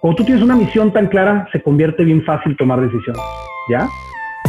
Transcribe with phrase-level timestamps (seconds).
[0.00, 3.20] Cuando tú tienes una misión tan clara, se convierte bien fácil tomar decisiones.
[3.70, 3.86] ¿Ya?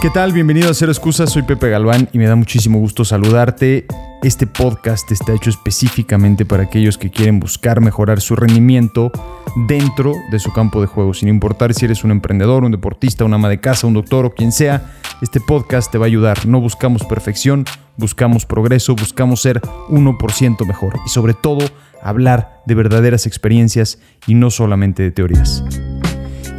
[0.01, 0.31] ¿Qué tal?
[0.31, 3.85] Bienvenido a Cero Excusas, soy Pepe Galván y me da muchísimo gusto saludarte.
[4.23, 9.11] Este podcast está hecho específicamente para aquellos que quieren buscar mejorar su rendimiento
[9.67, 13.37] dentro de su campo de juego, sin importar si eres un emprendedor, un deportista, una
[13.37, 14.91] ama de casa, un doctor o quien sea,
[15.23, 16.45] este podcast te va a ayudar.
[16.45, 17.65] No buscamos perfección,
[17.97, 21.65] buscamos progreso, buscamos ser 1% mejor y sobre todo
[22.03, 25.63] hablar de verdaderas experiencias y no solamente de teorías.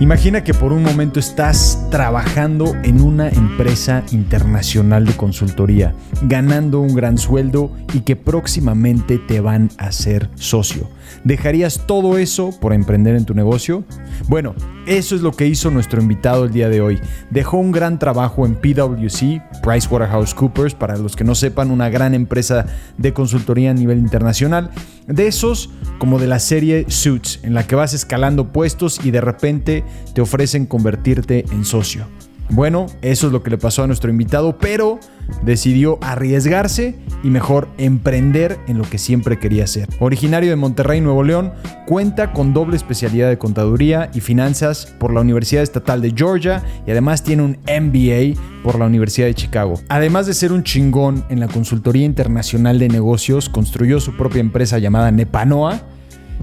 [0.03, 6.97] Imagina que por un momento estás trabajando en una empresa internacional de consultoría, ganando un
[6.97, 10.89] gran sueldo y que próximamente te van a hacer socio.
[11.25, 13.85] ¿Dejarías todo eso por emprender en tu negocio?
[14.29, 14.55] Bueno,
[14.87, 17.01] eso es lo que hizo nuestro invitado el día de hoy.
[17.31, 22.67] Dejó un gran trabajo en PwC, PricewaterhouseCoopers, para los que no sepan, una gran empresa
[22.99, 24.71] de consultoría a nivel internacional.
[25.07, 29.21] De esos, como de la serie Suits, en la que vas escalando puestos y de
[29.21, 32.07] repente te ofrecen convertirte en socio.
[32.51, 35.01] Bueno, eso es lo que le pasó a nuestro invitado, pero
[35.43, 39.89] decidió arriesgarse y mejor emprender en lo que siempre quería hacer.
[40.01, 41.53] Originario de Monterrey, Nuevo León,
[41.87, 46.91] cuenta con doble especialidad de contaduría y finanzas por la Universidad Estatal de Georgia y
[46.91, 49.75] además tiene un MBA por la Universidad de Chicago.
[49.89, 54.79] Además de ser un chingón en la consultoría internacional de negocios, construyó su propia empresa
[54.79, 55.83] llamada Nepanoa.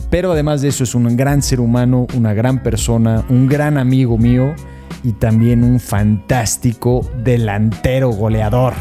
[0.09, 4.17] Pero además de eso es un gran ser humano, una gran persona, un gran amigo
[4.17, 4.55] mío
[5.03, 8.73] y también un fantástico delantero goleador.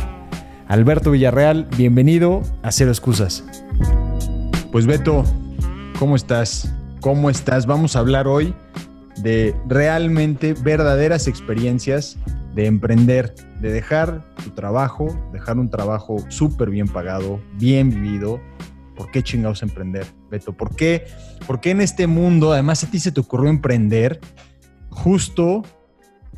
[0.66, 3.44] Alberto Villarreal, bienvenido a Cero Excusas.
[4.70, 5.24] Pues Beto,
[5.98, 6.74] ¿cómo estás?
[7.00, 7.66] ¿Cómo estás?
[7.66, 8.54] Vamos a hablar hoy
[9.22, 12.16] de realmente verdaderas experiencias
[12.54, 18.40] de emprender, de dejar tu trabajo, dejar un trabajo súper bien pagado, bien vivido.
[18.96, 20.52] ¿Por qué chingados emprender, Beto?
[20.52, 21.06] ¿Por qué,
[21.46, 24.20] ¿Por qué en este mundo, además a ti se te ocurrió emprender
[24.90, 25.62] justo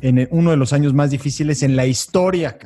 [0.01, 2.57] en uno de los años más difíciles en la historia.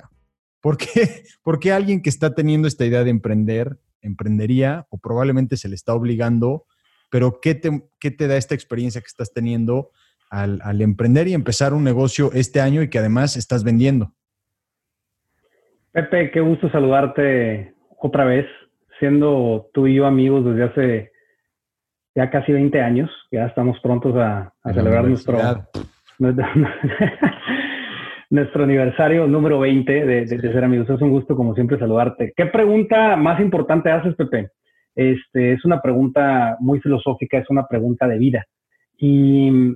[0.61, 0.85] ¿Por qué?
[1.43, 5.93] Porque alguien que está teniendo esta idea de emprender, emprendería o probablemente se le está
[5.93, 6.65] obligando,
[7.11, 9.91] pero ¿qué te, qué te da esta experiencia que estás teniendo
[10.29, 14.11] al, al, emprender y empezar un negocio este año y que además estás vendiendo?
[15.91, 18.45] Pepe, qué gusto saludarte otra vez,
[18.99, 21.11] siendo tú y yo amigos desde hace
[22.15, 25.37] ya casi 20 años, ya estamos prontos a, a celebrar nuestro
[28.29, 30.89] nuestro aniversario número 20 de, ser amigos.
[30.89, 32.33] Es un gusto, como siempre, saludarte.
[32.35, 34.49] ¿Qué pregunta más importante haces, Pepe?
[34.95, 38.45] Este, es una pregunta muy filosófica, es una pregunta de vida.
[38.97, 39.75] Y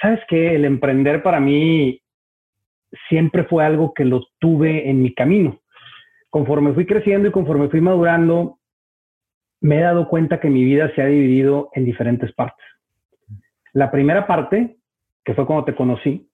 [0.00, 2.00] sabes que el emprender para mí
[3.08, 5.60] siempre fue algo que lo tuve en mi camino.
[6.30, 8.58] Conforme fui creciendo y conforme fui madurando,
[9.60, 12.64] me he dado cuenta que mi vida se ha dividido en diferentes partes.
[13.74, 14.77] La primera parte
[15.28, 16.26] que fue cuando te conocí,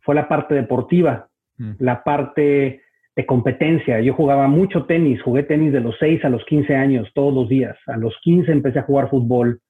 [0.00, 1.74] fue la parte deportiva, mm.
[1.78, 2.82] la parte
[3.14, 4.00] de competencia.
[4.00, 7.48] Yo jugaba mucho tenis, jugué tenis de los 6 a los 15 años, todos los
[7.48, 7.76] días.
[7.86, 9.60] A los 15 empecé a jugar fútbol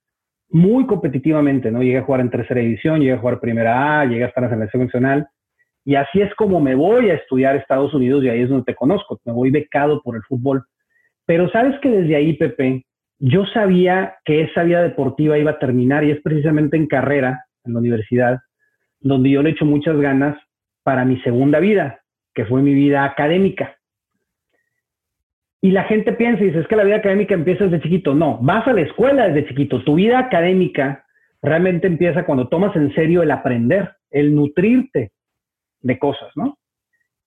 [0.48, 1.82] muy competitivamente, ¿no?
[1.82, 4.48] Llegué a jugar en tercera división, llegué a jugar primera A, llegué a estar en
[4.48, 5.28] la selección nacional.
[5.84, 8.74] Y así es como me voy a estudiar Estados Unidos y ahí es donde te
[8.74, 9.20] conozco.
[9.26, 10.64] Me voy becado por el fútbol.
[11.26, 12.86] Pero sabes que desde ahí, Pepe,
[13.18, 17.74] yo sabía que esa vida deportiva iba a terminar y es precisamente en carrera, en
[17.74, 18.40] la universidad,
[19.02, 20.36] donde yo le echo muchas ganas
[20.82, 22.00] para mi segunda vida,
[22.34, 23.76] que fue mi vida académica.
[25.60, 28.14] Y la gente piensa y dice, es que la vida académica empieza desde chiquito.
[28.14, 29.84] No, vas a la escuela desde chiquito.
[29.84, 31.04] Tu vida académica
[31.40, 35.12] realmente empieza cuando tomas en serio el aprender, el nutrirte
[35.80, 36.58] de cosas, ¿no?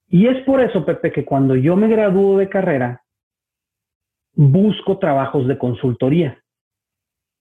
[0.07, 3.01] Y es por eso, Pepe, que cuando yo me gradúo de carrera,
[4.33, 6.41] busco trabajos de consultoría.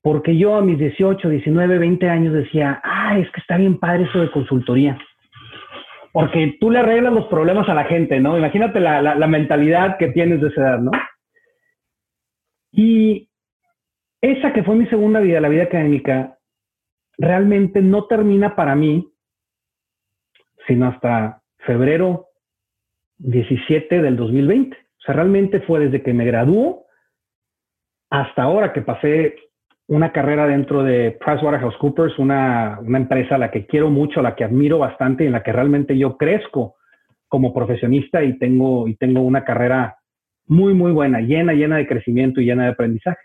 [0.04, 4.04] Porque yo a mis 18, 19, 20 años decía, ah, es que está bien padre
[4.04, 4.98] eso de consultoría.
[6.12, 8.36] Porque tú le arreglas los problemas a la gente, ¿no?
[8.36, 10.90] Imagínate la, la, mentalidad que tienes de esa edad, ¿no?
[12.70, 13.30] Y
[14.20, 16.36] esa que fue mi segunda vida, la vida académica,
[17.16, 19.10] realmente no termina para mí,
[20.66, 22.26] sino hasta febrero
[23.16, 24.76] 17 del 2020.
[24.76, 26.84] O sea, realmente fue desde que me graduó
[28.10, 29.36] hasta ahora que pasé
[29.86, 34.34] una carrera dentro de PricewaterhouseCoopers, una, una empresa a la que quiero mucho, a la
[34.34, 36.76] que admiro bastante y en la que realmente yo crezco
[37.28, 39.98] como profesionista y tengo, y tengo una carrera
[40.46, 43.20] muy, muy buena, llena, llena de crecimiento y llena de aprendizaje.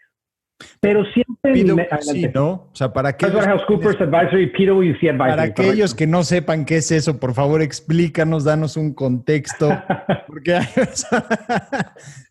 [0.81, 1.56] Pero siempre...
[2.01, 2.50] sí, ¿no?
[2.50, 3.25] O sea, para que...
[3.25, 5.17] PricewaterhouseCoopers Advisory, PwC Advisory.
[5.17, 9.69] Para aquellos que no sepan qué es eso, por favor, explícanos, danos un contexto.
[10.27, 10.59] porque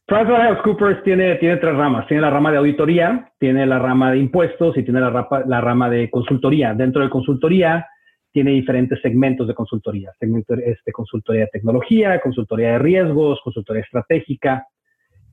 [0.07, 2.07] PricewaterhouseCoopers tiene, tiene tres ramas.
[2.07, 5.89] Tiene la rama de auditoría, tiene la rama de impuestos y tiene la, la rama
[5.89, 6.75] de consultoría.
[6.75, 7.87] Dentro de consultoría
[8.33, 10.13] tiene diferentes segmentos de consultoría.
[10.19, 14.67] Segmento, este, consultoría de tecnología, consultoría de riesgos, consultoría estratégica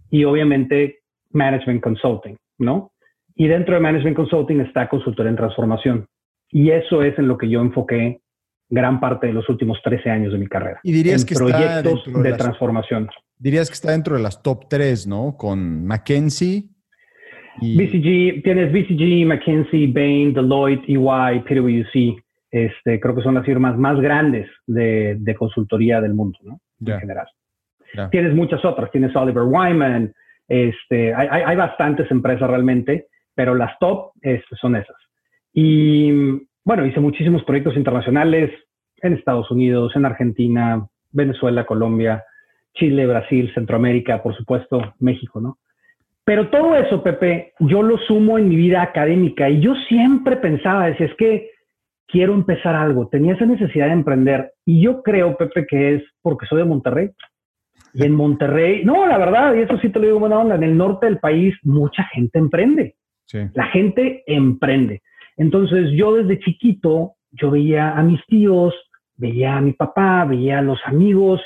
[0.09, 0.99] y obviamente
[1.31, 2.37] management consulting.
[2.57, 2.91] ¿No?
[3.35, 6.07] Y dentro de Management Consulting está consultor en transformación.
[6.49, 8.21] Y eso es en lo que yo enfoqué
[8.69, 10.79] gran parte de los últimos 13 años de mi carrera.
[10.83, 13.09] Y dirías que proyectos de, transformación.
[13.37, 15.35] Dirías que está dentro de las top 3, ¿no?
[15.37, 16.69] Con McKinsey.
[17.61, 17.77] Y...
[17.77, 22.23] BCG, tienes BCG, McKinsey, Bain, Deloitte, EY, PwC.
[22.51, 26.59] Este, creo que son las firmas más grandes de, consultoría del mundo, ¿no?
[26.85, 27.27] En general.
[28.11, 28.91] Tienes muchas otras.
[28.91, 30.13] Tienes Oliver Wyman,
[30.47, 34.95] este, hay, bastantes empresas realmente, pero las top este, son esas.
[35.53, 36.11] Y
[36.63, 38.51] bueno, hice muchísimos proyectos internacionales
[39.01, 42.23] en Estados Unidos, en Argentina, Venezuela, Colombia,
[42.73, 45.57] Chile, Brasil, Centroamérica, por supuesto, México, ¿no?
[46.25, 50.89] Pero todo eso, Pepe, yo lo sumo en mi vida académica y yo siempre pensaba,
[50.89, 51.51] es que
[52.07, 56.47] quiero empezar algo, tenía esa necesidad de emprender y yo creo, Pepe, que es porque
[56.47, 57.11] soy de Monterrey.
[57.95, 60.63] Y en Monterrey, no, la verdad, y eso sí te lo digo buena onda, en
[60.63, 62.95] el norte del país mucha gente emprende.
[63.53, 65.01] La gente emprende.
[65.37, 68.73] Entonces yo desde chiquito, yo veía a mis tíos,
[69.15, 71.41] veía a mi papá, veía a los amigos,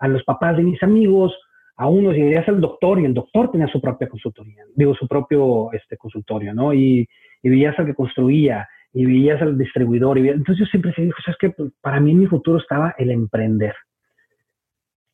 [0.00, 1.32] a los papás de mis amigos,
[1.76, 5.06] a unos, y veías al doctor, y el doctor tenía su propia consultoría, digo, su
[5.06, 6.74] propio este, consultorio, ¿no?
[6.74, 7.08] Y,
[7.40, 11.18] y veías al que construía, y veías al distribuidor, y entonces yo siempre se dijo,
[11.24, 11.50] ¿sabes qué?
[11.50, 13.74] Pues, para mí en mi futuro estaba el emprender.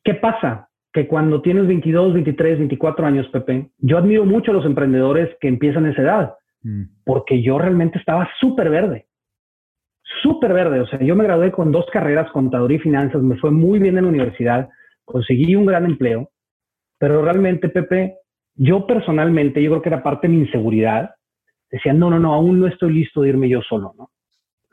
[0.03, 0.69] ¿Qué pasa?
[0.93, 5.47] Que cuando tienes 22, 23, 24 años, Pepe, yo admiro mucho a los emprendedores que
[5.47, 6.33] empiezan a esa edad,
[6.63, 6.83] mm.
[7.05, 9.07] porque yo realmente estaba súper verde,
[10.21, 10.81] súper verde.
[10.81, 13.97] O sea, yo me gradué con dos carreras, contaduría y finanzas, me fue muy bien
[13.97, 14.69] en la universidad,
[15.05, 16.29] conseguí un gran empleo,
[16.99, 18.15] pero realmente, Pepe,
[18.55, 21.11] yo personalmente, yo creo que era parte de mi inseguridad,
[21.71, 24.11] decía, no, no, no, aún no estoy listo de irme yo solo, ¿no?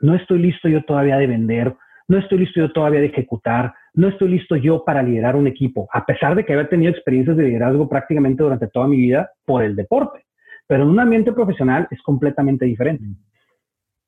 [0.01, 1.73] No estoy listo yo todavía de vender,
[2.09, 5.87] no estoy listo yo todavía de ejecutar, no estoy listo yo para liderar un equipo,
[5.93, 9.63] a pesar de que había tenido experiencias de liderazgo prácticamente durante toda mi vida por
[9.63, 10.25] el deporte.
[10.67, 13.03] Pero en un ambiente profesional es completamente diferente.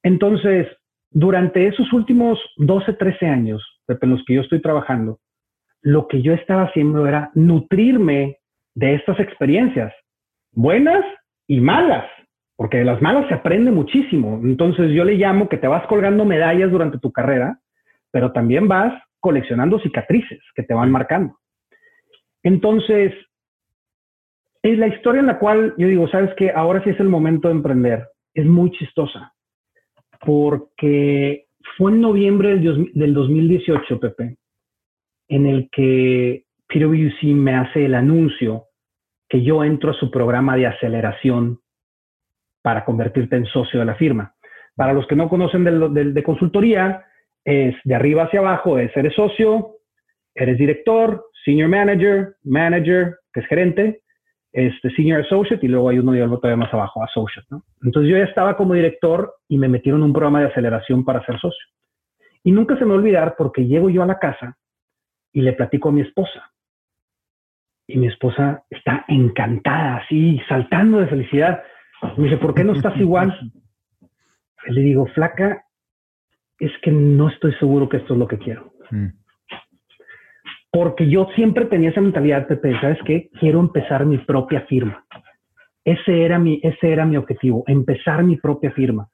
[0.01, 0.67] Entonces,
[1.11, 5.19] durante esos últimos 12, 13 años en los que yo estoy trabajando,
[5.83, 8.37] lo que yo estaba haciendo era nutrirme
[8.73, 9.93] de estas experiencias,
[10.53, 11.05] buenas
[11.47, 12.05] y malas,
[12.55, 14.39] porque de las malas se aprende muchísimo.
[14.43, 17.59] Entonces yo le llamo que te vas colgando medallas durante tu carrera
[18.11, 21.37] pero también vas coleccionando cicatrices que te van marcando.
[22.43, 23.13] Entonces,
[24.63, 27.47] es la historia en la cual yo digo, sabes que ahora sí es el momento
[27.47, 28.07] de emprender.
[28.33, 29.33] Es muy chistosa,
[30.25, 31.45] porque
[31.77, 34.37] fue en noviembre del 2018, Pepe,
[35.27, 38.65] en el que PwC me hace el anuncio
[39.27, 41.59] que yo entro a su programa de aceleración
[42.61, 44.35] para convertirte en socio de la firma.
[44.75, 47.05] Para los que no conocen de, de consultoría,
[47.43, 49.77] es de arriba hacia abajo, es eres socio,
[50.35, 54.01] eres director, senior manager, manager, que es gerente,
[54.51, 57.63] este senior associate y luego hay uno otro todavía más abajo, associate, ¿no?
[57.83, 61.25] Entonces yo ya estaba como director y me metieron en un programa de aceleración para
[61.25, 61.65] ser socio.
[62.43, 64.57] Y nunca se me va a olvidar porque llego yo a la casa
[65.31, 66.51] y le platico a mi esposa.
[67.87, 71.63] Y mi esposa está encantada, así, saltando de felicidad.
[72.17, 73.37] Me dice, ¿por qué no estás igual?
[74.67, 75.65] Le digo, flaca,
[76.61, 78.71] es que no estoy seguro que esto es lo que quiero.
[78.91, 79.07] Mm.
[80.71, 83.29] Porque yo siempre tenía esa mentalidad, Pepe, ¿sabes qué?
[83.39, 85.03] Quiero empezar mi propia firma.
[85.83, 89.09] Ese era mi, ese era mi objetivo, empezar mi propia firma.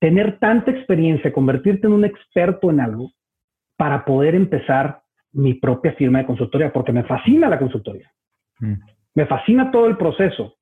[0.00, 3.12] Tener tanta experiencia, convertirte en un experto en algo
[3.76, 5.00] para poder empezar
[5.32, 8.10] mi propia firma de consultoría, porque me fascina la consultoría.
[8.58, 8.74] Mm.
[9.14, 10.56] Me fascina todo el proceso.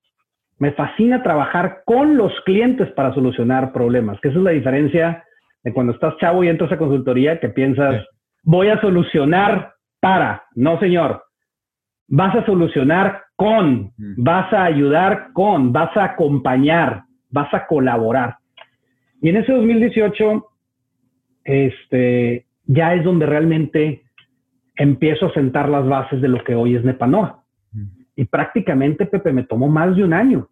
[0.59, 5.25] Me fascina trabajar con los clientes para solucionar problemas, que esa es la diferencia
[5.63, 8.05] de cuando estás chavo y entras a consultoría que piensas,
[8.43, 11.23] voy a solucionar para, no señor,
[12.09, 18.37] vas a solucionar con, vas a ayudar con, vas a acompañar, vas a colaborar.
[19.21, 20.47] Y en ese 2018,
[21.45, 24.03] este, ya es donde realmente
[24.75, 27.45] empiezo a sentar las bases de lo que hoy es Nepanoa.
[28.15, 30.49] Y prácticamente, Pepe, me tomó más de un año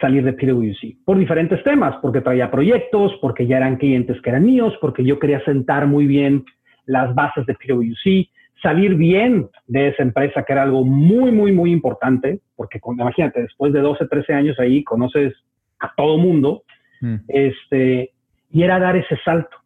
[0.00, 4.44] salir de PwC por diferentes temas, porque traía proyectos, porque ya eran clientes que eran
[4.44, 6.44] míos, porque yo quería sentar muy bien
[6.86, 8.28] las bases de PwC,
[8.62, 13.72] salir bien de esa empresa, que era algo muy, muy, muy importante, porque imagínate, después
[13.72, 15.34] de 12, 13 años ahí, conoces
[15.80, 16.64] a todo mundo,
[17.00, 17.16] mm.
[17.28, 18.12] este,
[18.50, 19.56] y era dar ese salto.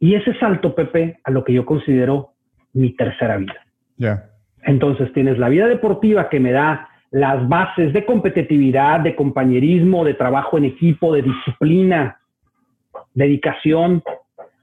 [0.00, 2.32] Y ese salto, Pepe, a lo que yo considero
[2.72, 3.56] mi tercera vida.
[3.96, 4.30] Ya.
[4.62, 10.14] Entonces tienes la vida deportiva que me da las bases de competitividad, de compañerismo, de
[10.14, 12.18] trabajo en equipo, de disciplina,
[13.14, 14.02] dedicación.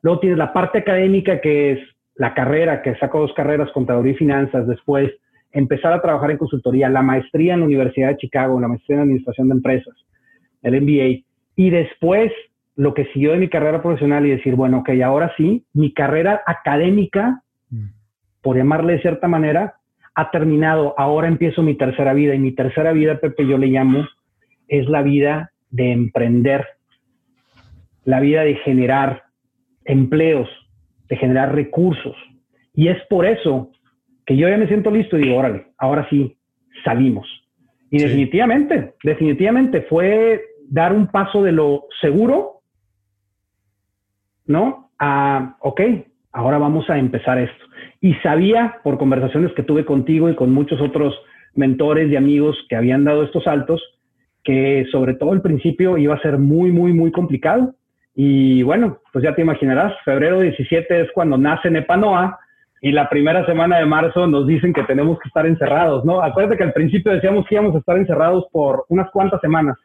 [0.01, 1.79] Luego tienes la parte académica que es
[2.15, 4.67] la carrera, que saco dos carreras, contaduría y finanzas.
[4.67, 5.11] Después
[5.51, 9.03] empezar a trabajar en consultoría, la maestría en la Universidad de Chicago, la maestría en
[9.03, 9.95] administración de empresas,
[10.61, 11.25] el MBA.
[11.55, 12.31] Y después
[12.75, 16.41] lo que siguió de mi carrera profesional y decir, bueno, ok, ahora sí, mi carrera
[16.45, 17.85] académica, mm.
[18.41, 19.75] por llamarle de cierta manera,
[20.15, 20.95] ha terminado.
[20.97, 24.07] Ahora empiezo mi tercera vida y mi tercera vida, Pepe, yo le llamo,
[24.67, 26.65] es la vida de emprender,
[28.05, 29.23] la vida de generar
[29.83, 30.49] empleos,
[31.09, 32.15] de generar recursos.
[32.73, 33.71] Y es por eso
[34.25, 36.35] que yo ya me siento listo y digo, órale, ahora sí,
[36.83, 37.27] salimos.
[37.91, 42.61] Y definitivamente, definitivamente fue dar un paso de lo seguro,
[44.47, 44.91] ¿no?
[44.97, 45.81] A, ok,
[46.31, 47.64] ahora vamos a empezar esto.
[48.05, 51.15] Y sabía por conversaciones que tuve contigo y con muchos otros
[51.55, 53.81] mentores y amigos que habían dado estos saltos,
[54.43, 57.73] que sobre todo al principio iba a ser muy, muy, muy complicado.
[58.13, 62.37] Y bueno, pues ya te imaginarás, febrero 17 es cuando nace Nepanoa
[62.79, 66.21] y la primera semana de marzo nos dicen que tenemos que estar encerrados, ¿no?
[66.21, 69.77] Acuérdate que al principio decíamos que íbamos a estar encerrados por unas cuantas semanas.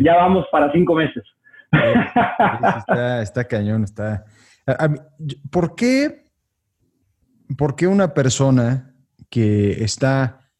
[0.00, 1.24] Ya vamos para cinco meses.
[1.72, 4.22] está, está, cañón, está.
[5.50, 6.23] ¿Por qué
[7.56, 8.94] ¿por qué una persona
[9.30, 10.50] que está,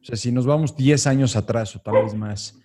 [0.00, 2.58] o sea, si nos vamos 10 años atrás o tal vez más,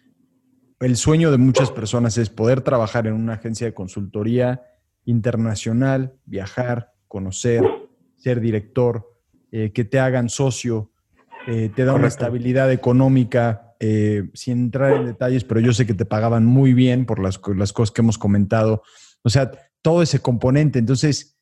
[0.80, 4.63] el sueño de muchas personas es poder trabajar en una agencia de consultoría
[5.06, 7.63] internacional, viajar, conocer,
[8.18, 9.10] ser director,
[9.52, 10.92] eh, que te hagan socio,
[11.48, 15.94] eh, te da una estabilidad económica, eh, sin entrar en detalles, pero yo sé que
[15.94, 18.82] te pagaban muy bien por las, las cosas que hemos comentado.
[19.24, 20.80] O sea, todo ese componente.
[20.80, 21.33] Entonces,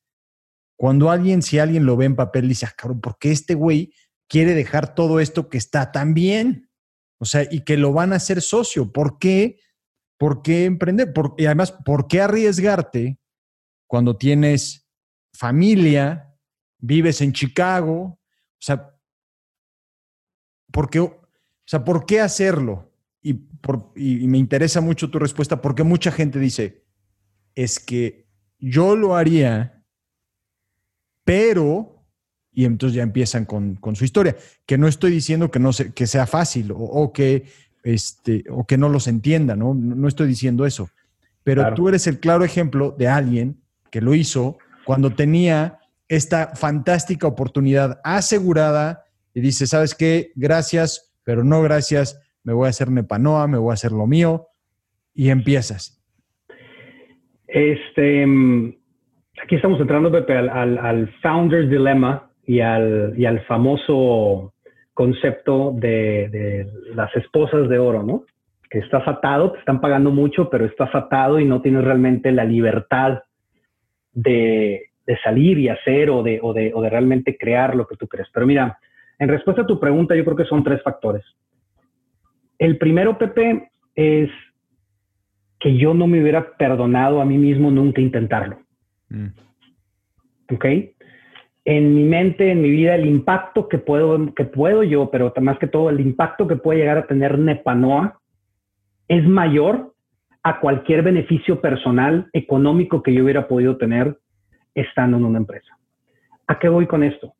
[0.81, 3.93] cuando alguien, si alguien lo ve en papel, dice, ah, cabrón, ¿por qué este güey
[4.27, 6.71] quiere dejar todo esto que está tan bien?
[7.19, 8.91] O sea, y que lo van a hacer socio.
[8.91, 9.59] ¿Por qué?
[10.17, 11.13] ¿Por qué emprender?
[11.37, 13.19] y además, ¿por qué arriesgarte
[13.85, 14.89] cuando tienes
[15.31, 16.35] familia,
[16.79, 18.01] vives en Chicago?
[18.01, 18.19] O
[18.57, 18.97] sea,
[20.71, 21.21] ¿por qué, o
[21.63, 22.91] sea, ¿por qué hacerlo?
[23.21, 26.87] Y, por, y me interesa mucho tu respuesta porque mucha gente dice,
[27.53, 29.77] es que yo lo haría
[31.31, 32.03] pero,
[32.51, 34.35] y entonces ya empiezan con, su historia,
[34.65, 37.45] que no estoy diciendo que, no que sea fácil o, que,
[37.83, 39.73] este, o que no los entienda, ¿no?
[39.73, 40.89] No estoy diciendo eso,
[41.45, 43.61] pero tú eres el claro ejemplo de alguien
[43.91, 50.33] que lo hizo cuando tenía esta fantástica oportunidad asegurada y dice, ¿sabes qué?
[50.35, 54.49] Gracias, pero no gracias, me voy a hacer Nepanoa, me voy a hacer lo mío,
[55.13, 56.03] y empiezas.
[57.47, 58.25] Este,
[59.43, 64.53] aquí estamos entrando, Pepe, al, Founder's Dilemma y al, al famoso
[64.93, 68.25] concepto de, las esposas de oro, ¿no?
[68.69, 72.45] Que estás atado, te están pagando mucho, pero estás atado y no tienes realmente la
[72.45, 73.23] libertad
[74.13, 74.87] de,
[75.23, 78.29] salir y hacer o de realmente crear lo que tú crees.
[78.33, 78.77] Pero mira,
[79.19, 81.23] en respuesta a tu pregunta, yo creo que son tres factores.
[82.57, 84.29] El primero, Pepe, es
[85.59, 88.59] que yo no me hubiera perdonado a mí mismo nunca intentarlo.
[89.11, 89.27] Mm.
[90.53, 90.65] ¿Ok?
[91.63, 95.59] En mi mente, en mi vida, el impacto que puedo, que puedo yo, pero más
[95.59, 98.19] que todo el impacto que puede llegar a tener Nepanoa
[99.07, 99.93] es mayor
[100.43, 104.17] a cualquier beneficio personal, económico que yo hubiera podido tener
[104.73, 105.77] estando en una empresa.
[106.47, 107.35] ¿A qué voy con esto?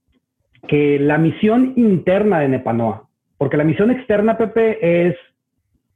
[0.67, 3.07] Que la misión interna de Nepanoa,
[3.39, 5.15] porque la misión externa, Pepe, es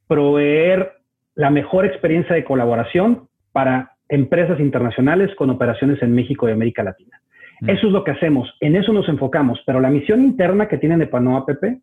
[0.08, 0.94] proveer
[1.36, 7.22] la mejor experiencia de colaboración para empresas internacionales con operaciones en México y América Latina.
[7.62, 7.70] Mm.
[7.70, 10.98] Eso es lo que hacemos, en eso nos enfocamos, pero la misión interna que tiene
[10.98, 11.80] Nepanoa PP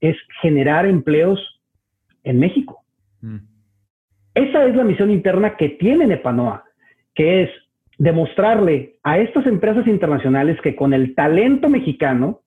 [0.00, 1.40] es generar empleos
[2.24, 2.82] en México.
[3.20, 3.38] Mm.
[4.34, 6.64] Esa es la misión interna que tiene Nepanoa,
[7.14, 7.50] que es
[7.98, 12.42] demostrarle a estas empresas internacionales que con el talento mexicano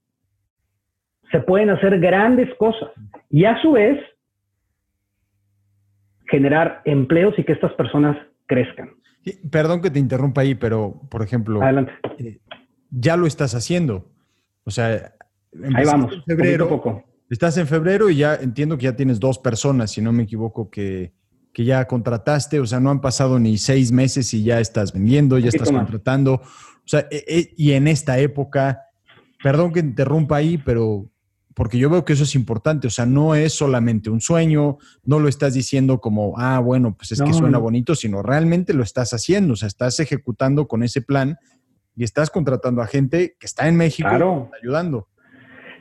[1.31, 2.91] se pueden hacer grandes cosas
[3.29, 3.99] y a su vez
[6.27, 8.17] generar empleos y que estas personas
[8.49, 8.89] crezcan.
[9.51, 11.93] Perdón que te interrumpa ahí, pero por ejemplo, Adelante.
[12.17, 12.39] Eh,
[12.89, 14.11] ya lo estás haciendo.
[14.63, 15.13] O sea,
[15.75, 16.13] ahí vamos.
[16.13, 17.03] En febrero, poco.
[17.29, 20.71] Estás en febrero y ya entiendo que ya tienes dos personas, si no me equivoco,
[20.71, 21.13] que,
[21.53, 22.59] que ya contrataste.
[22.59, 26.35] O sea, no han pasado ni seis meses y ya estás vendiendo, ya estás contratando.
[26.35, 28.81] O sea, e, e, y en esta época,
[29.43, 31.07] perdón que interrumpa ahí, pero
[31.55, 35.19] porque yo veo que eso es importante, o sea, no es solamente un sueño, no
[35.19, 39.13] lo estás diciendo como, ah, bueno, pues es que suena bonito, sino realmente lo estás
[39.13, 41.37] haciendo, o sea, estás ejecutando con ese plan
[41.95, 45.07] y estás contratando a gente que está en México ayudando.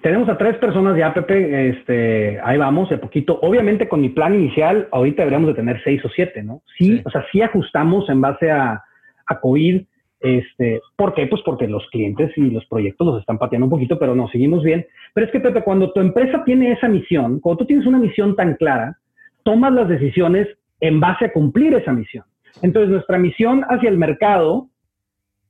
[0.03, 3.39] Tenemos a tres personas ya, Pepe, este, ahí vamos, de poquito.
[3.43, 6.63] Obviamente con mi plan inicial, ahorita deberíamos de tener seis o siete, ¿no?
[6.77, 8.83] Sí, o sea, sí ajustamos en base a,
[9.27, 9.83] a COVID,
[10.21, 11.27] este, ¿Por qué?
[11.27, 14.65] Pues porque los clientes y los proyectos los están pateando un poquito, pero no, seguimos
[14.65, 14.87] bien.
[15.15, 18.35] Pero es que, Pepe, cuando tu empresa tiene esa misión, cuando tú tienes una misión
[18.35, 18.99] tan clara,
[19.45, 20.49] tomas las decisiones
[20.81, 22.25] en base a cumplir esa misión.
[22.63, 24.69] Entonces, nuestra misión hacia el mercado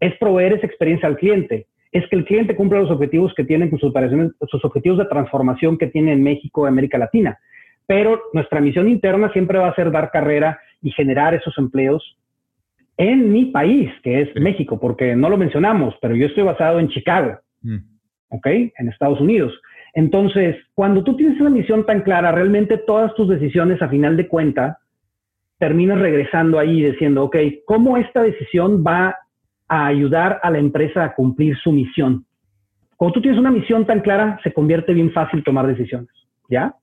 [0.01, 1.67] es proveer esa experiencia al cliente.
[1.91, 3.93] Es que el cliente cumpla los objetivos que tienen con sus
[4.49, 7.39] sus objetivos de transformación que tiene en México América Latina.
[7.87, 12.19] Pero nuestra misión interna siempre va a ser dar carrera y generar esos empleos
[12.99, 16.88] en mi país, que es México, porque no lo mencionamos, pero yo estoy basado en
[16.88, 17.78] Chicago, mm.
[18.31, 18.47] ¿ok?
[18.47, 19.59] En Estados Unidos.
[19.95, 24.28] Entonces, cuando tú tienes una misión tan clara, realmente todas tus decisiones a final de
[24.28, 24.78] cuenta
[25.59, 27.37] terminas regresando ahí diciendo, ok,
[27.67, 29.17] ¿cómo esta decisión va
[29.69, 32.25] a ayudar a la empresa a cumplir su misión?
[32.97, 36.11] Cuando tú tienes una misión tan clara, se convierte bien fácil tomar decisiones,
[36.49, 36.75] ¿ya?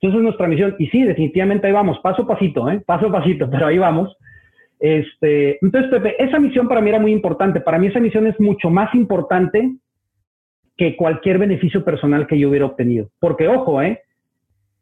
[0.00, 2.80] Entonces, nuestra misión, y sí, definitivamente ahí vamos, paso a pasito, ¿eh?
[2.84, 4.16] Paso a pasito, pero ahí vamos.
[4.84, 7.58] Este, entonces, Pepe, esa misión para mí era muy importante.
[7.62, 9.76] Para mí esa misión es mucho más importante
[10.76, 13.08] que cualquier beneficio personal que yo hubiera obtenido.
[13.18, 14.02] Porque, ojo, ¿eh?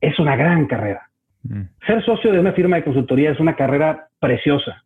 [0.01, 1.09] es una gran carrera.
[1.45, 1.63] Mm.
[1.87, 4.83] Ser socio de una firma de consultoría es una carrera preciosa.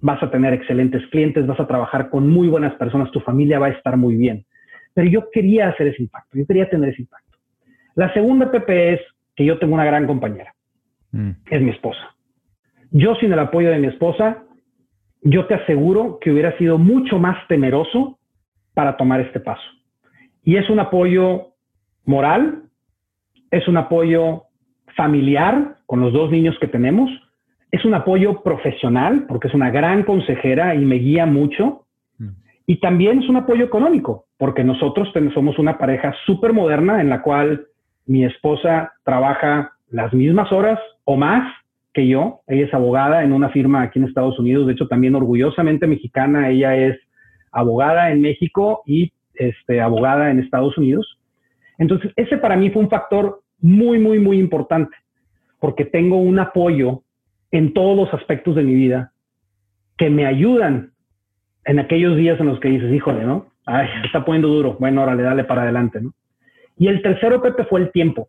[0.00, 3.66] Vas a tener excelentes clientes, vas a trabajar con muy buenas personas, tu familia va
[3.66, 4.46] a estar muy bien.
[4.94, 7.36] Pero yo quería hacer ese impacto, yo quería tener ese impacto.
[7.96, 9.00] La segunda, Pepe, es
[9.36, 10.54] que yo tengo una gran compañera.
[11.12, 11.32] Mm.
[11.50, 12.16] Es mi esposa.
[12.92, 14.42] Yo sin el apoyo de mi esposa,
[15.24, 18.18] yo te aseguro que hubiera sido mucho más temeroso
[18.74, 19.64] para tomar este paso.
[20.44, 21.54] Y es un apoyo
[22.04, 22.64] moral,
[23.50, 24.44] es un apoyo
[24.94, 27.10] familiar con los dos niños que tenemos,
[27.70, 31.86] es un apoyo profesional porque es una gran consejera y me guía mucho.
[32.18, 32.28] Mm.
[32.66, 37.22] Y también es un apoyo económico porque nosotros somos una pareja súper moderna en la
[37.22, 37.66] cual
[38.06, 41.50] mi esposa trabaja las mismas horas o más
[41.94, 42.40] que yo.
[42.46, 46.50] Ella es abogada en una firma aquí en Estados Unidos, de hecho también orgullosamente mexicana.
[46.50, 46.98] Ella es
[47.52, 51.18] abogada en México y este, abogada en Estados Unidos.
[51.78, 54.94] Entonces, ese para mí fue un factor muy, muy, muy importante,
[55.58, 57.02] porque tengo un apoyo
[57.50, 59.12] en todos los aspectos de mi vida
[59.96, 60.92] que me ayudan
[61.64, 63.46] en aquellos días en los que dices, híjole, ¿no?
[64.04, 64.76] Está poniendo duro.
[64.78, 66.12] Bueno, órale, dale para adelante, ¿no?
[66.76, 68.28] Y el tercero, Pepe, fue el tiempo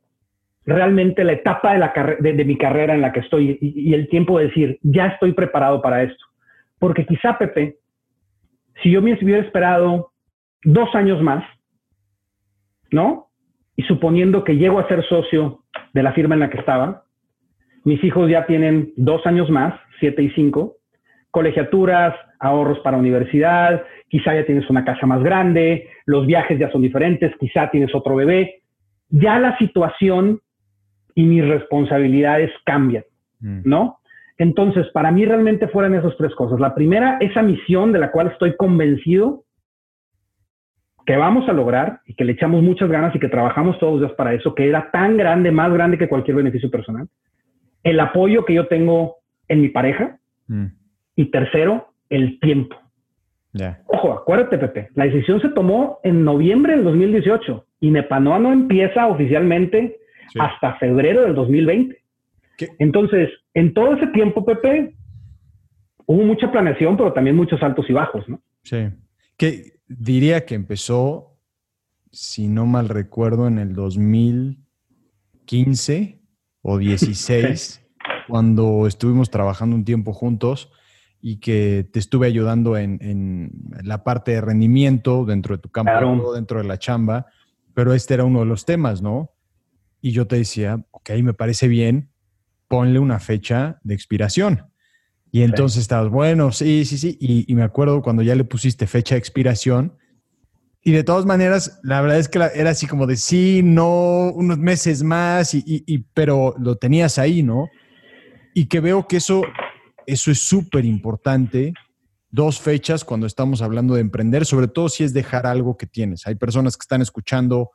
[0.66, 1.76] realmente la etapa
[2.20, 5.82] de, mi carrera en la que estoy y, el tiempo de decir, ya estoy preparado
[5.82, 6.26] para esto.
[6.80, 7.78] Porque quizá, Pepe,
[8.82, 10.12] si yo me hubiera esperado
[10.64, 11.44] dos años más,
[12.92, 13.28] ¿no?
[13.76, 17.04] Y suponiendo que llego a ser socio de la firma en la que estaba,
[17.84, 20.78] mis hijos ya tienen dos años más, siete y cinco,
[21.30, 26.82] colegiaturas, ahorros para universidad, quizá ya tienes una casa más grande, los viajes ya son
[26.82, 28.64] diferentes, quizá tienes otro bebé.
[29.10, 30.40] Ya la situación
[31.16, 33.04] y mis responsabilidades cambian,
[33.40, 33.62] mm.
[33.64, 34.00] ¿no?
[34.38, 36.60] Entonces, para mí realmente fueron esas tres cosas.
[36.60, 39.44] La primera, esa misión de la cual estoy convencido
[41.06, 44.02] que vamos a lograr y que le echamos muchas ganas y que trabajamos todos los
[44.02, 47.08] días para eso, que era tan grande, más grande que cualquier beneficio personal.
[47.84, 50.18] El apoyo que yo tengo en mi pareja.
[50.48, 50.66] Mm.
[51.16, 52.76] Y tercero, el tiempo.
[53.88, 59.08] Ojo, acuérdate, Pepe, la decisión se tomó en noviembre del 2018 y Nepanoa no empieza
[59.08, 59.98] oficialmente
[60.40, 62.06] hasta febrero del 2020.
[62.80, 64.96] Entonces, en todo ese tiempo, Pepe,
[66.06, 68.42] hubo mucha planeación, pero también muchos altos y bajos, ¿no?
[68.64, 68.90] Sí.
[69.38, 71.38] Que diría que empezó,
[72.12, 76.20] si no mal recuerdo, en el 2015
[76.62, 77.86] o 16,
[78.28, 80.72] cuando estuvimos trabajando un tiempo juntos
[81.22, 83.52] y que te estuve ayudando en,
[83.84, 87.28] la parte de rendimiento dentro de tu campo, dentro de la chamba,
[87.74, 89.32] pero este era uno de los temas, ¿no?
[90.06, 92.12] Y yo te decía, ok, me parece bien,
[92.68, 94.72] ponle una fecha de expiración.
[95.32, 97.18] Y entonces estabas, bueno, sí, sí, sí.
[97.20, 99.98] Y, me acuerdo cuando ya le pusiste fecha de expiración.
[100.84, 104.60] Y de todas maneras, la verdad es que era así como de sí, no, unos
[104.60, 107.68] meses más, y, y pero lo tenías ahí, ¿no?
[108.54, 109.42] Y que veo que eso,
[110.06, 111.74] eso es súper importante.
[112.30, 116.28] Dos fechas cuando estamos hablando de emprender, sobre todo si es dejar algo que tienes.
[116.28, 117.72] Hay personas que están escuchando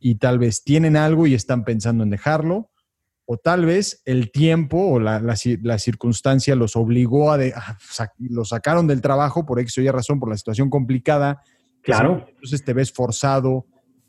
[0.00, 2.70] y tal vez tienen algo y están pensando en dejarlo,
[3.30, 7.52] o tal vez el tiempo o la, la, circunstancia los obligó a, de,
[8.18, 11.42] lo sacaron del trabajo por X o Y razón, por la situación complicada.
[11.82, 12.24] Claro.
[12.26, 13.66] Entonces te ves forzado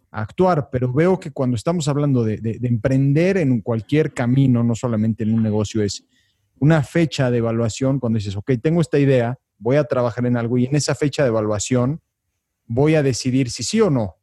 [0.09, 5.23] actuar, pero veo que cuando estamos hablando de, de, emprender en cualquier camino, no solamente
[5.23, 6.05] en un negocio, es
[6.57, 10.57] una fecha de evaluación cuando dices, ok, tengo esta idea, voy a trabajar en algo
[10.57, 11.99] y en esa fecha de evaluación
[12.67, 14.15] voy a decidir si sí o no.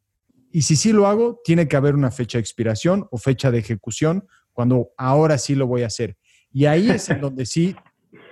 [0.57, 3.59] Y si sí lo hago, tiene que haber una fecha de expiración o fecha de
[3.59, 6.17] ejecución cuando ahora sí lo voy a hacer.
[6.51, 7.77] Y ahí es en donde sí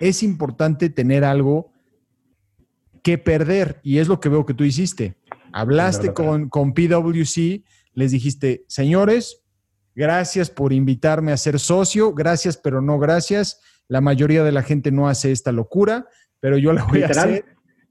[0.00, 1.70] es importante tener algo
[3.02, 3.78] que perder.
[3.82, 5.18] Y es lo que veo que tú hiciste.
[5.52, 9.42] Hablaste con, con PwC, les dijiste, señores,
[9.94, 13.60] gracias por invitarme a ser socio, gracias, pero no gracias.
[13.86, 16.06] La mayoría de la gente no hace esta locura,
[16.40, 17.44] pero yo la voy a hacer.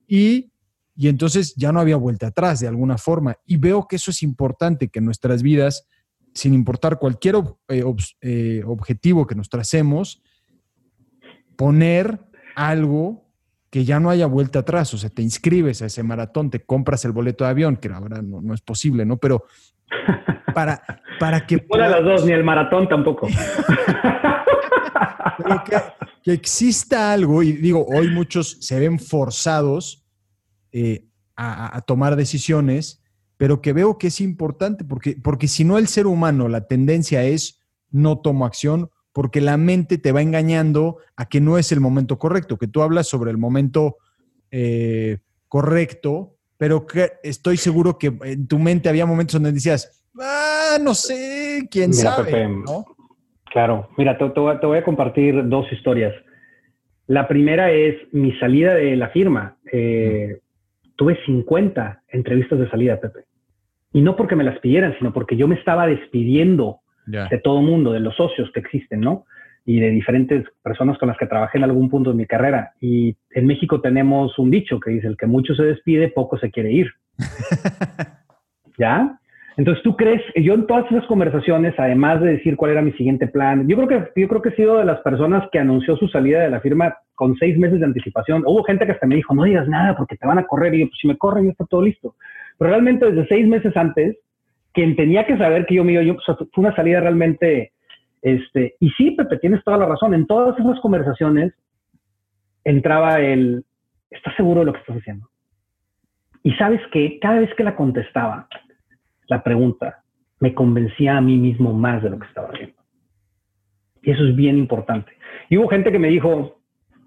[0.07, 0.52] Y,
[0.95, 3.37] y entonces ya no había vuelta atrás de alguna forma.
[3.45, 5.87] Y veo que eso es importante, que en nuestras vidas,
[6.33, 7.35] sin importar cualquier
[7.69, 7.83] eh,
[8.21, 10.21] eh, objetivo que nos tracemos,
[11.55, 12.19] poner
[12.55, 13.23] algo
[13.69, 17.05] que ya no haya vuelta atrás, o sea, te inscribes a ese maratón, te compras
[17.05, 19.17] el boleto de avión, que ahora no, no es posible, ¿no?
[19.17, 19.45] Pero
[20.53, 20.83] para,
[21.19, 21.65] para que...
[21.69, 23.27] No las dos, ni el maratón tampoco.
[26.23, 30.02] que, exista algo, y digo, hoy muchos se ven forzados
[30.73, 31.05] eh,
[31.35, 33.01] a, a, tomar decisiones,
[33.37, 37.23] pero que veo que es importante, porque, porque si no el ser humano, la tendencia
[37.23, 41.79] es no tomo acción porque la mente te va engañando a que no es el
[41.79, 43.97] momento correcto, que tú hablas sobre el momento
[44.51, 50.77] eh, correcto, pero que estoy seguro que en tu mente había momentos donde decías, ah,
[50.81, 52.49] no sé, quién sabe.
[53.51, 56.13] Claro, mira, te, voy a compartir dos historias.
[57.05, 59.57] La primera es mi salida de la firma.
[59.71, 60.39] Eh,
[60.95, 63.25] tuve 50 entrevistas de salida, Pepe.
[63.91, 67.91] Y no porque me las pidieran, sino porque yo me estaba despidiendo de todo mundo,
[67.91, 69.25] de los socios que existen, ¿no?
[69.65, 72.73] Y de diferentes personas con las que trabajé en algún punto de mi carrera.
[72.79, 76.49] Y en México tenemos un dicho que dice, el que mucho se despide, poco se
[76.49, 76.91] quiere ir.
[78.77, 79.19] ¿Ya?
[79.55, 80.21] Entonces, ¿tú crees?
[80.35, 83.87] Yo en todas esas conversaciones, además de decir cuál era mi siguiente plan, yo creo
[83.87, 86.59] que, yo creo que he sido de las personas que anunció su salida de la
[86.59, 88.43] firma con seis meses de anticipación.
[88.45, 90.73] Hubo gente que hasta me dijo, no digas nada porque te van a correr.
[90.73, 92.15] Y yo, pues si me corren, ya está todo listo.
[92.57, 94.17] Pero realmente desde seis meses antes,
[94.73, 97.73] quien tenía que saber que yo me iba, yo, pues, fue una salida realmente,
[98.21, 101.53] este, y sí, Pepe, tienes toda la razón, en todas esas conversaciones
[102.63, 103.63] entraba el,
[104.09, 105.29] ¿estás seguro de lo que estás haciendo?
[106.41, 108.47] Y sabes que cada vez que la contestaba,
[109.27, 110.03] la pregunta,
[110.39, 112.75] me convencía a mí mismo más de lo que estaba haciendo.
[114.01, 115.11] Y eso es bien importante.
[115.49, 116.59] Y hubo gente que me dijo,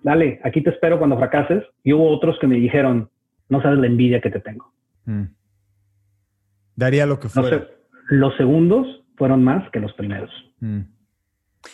[0.03, 1.63] dale, aquí te espero cuando fracases.
[1.85, 3.11] Y hubo otros que me dijeron,
[3.49, 4.73] no sabes la envidia que te tengo.
[5.05, 5.25] Mm.
[6.75, 7.67] Daría lo que fuera.
[8.09, 10.31] los segundos fueron más que los primeros.
[10.61, 10.81] Mm.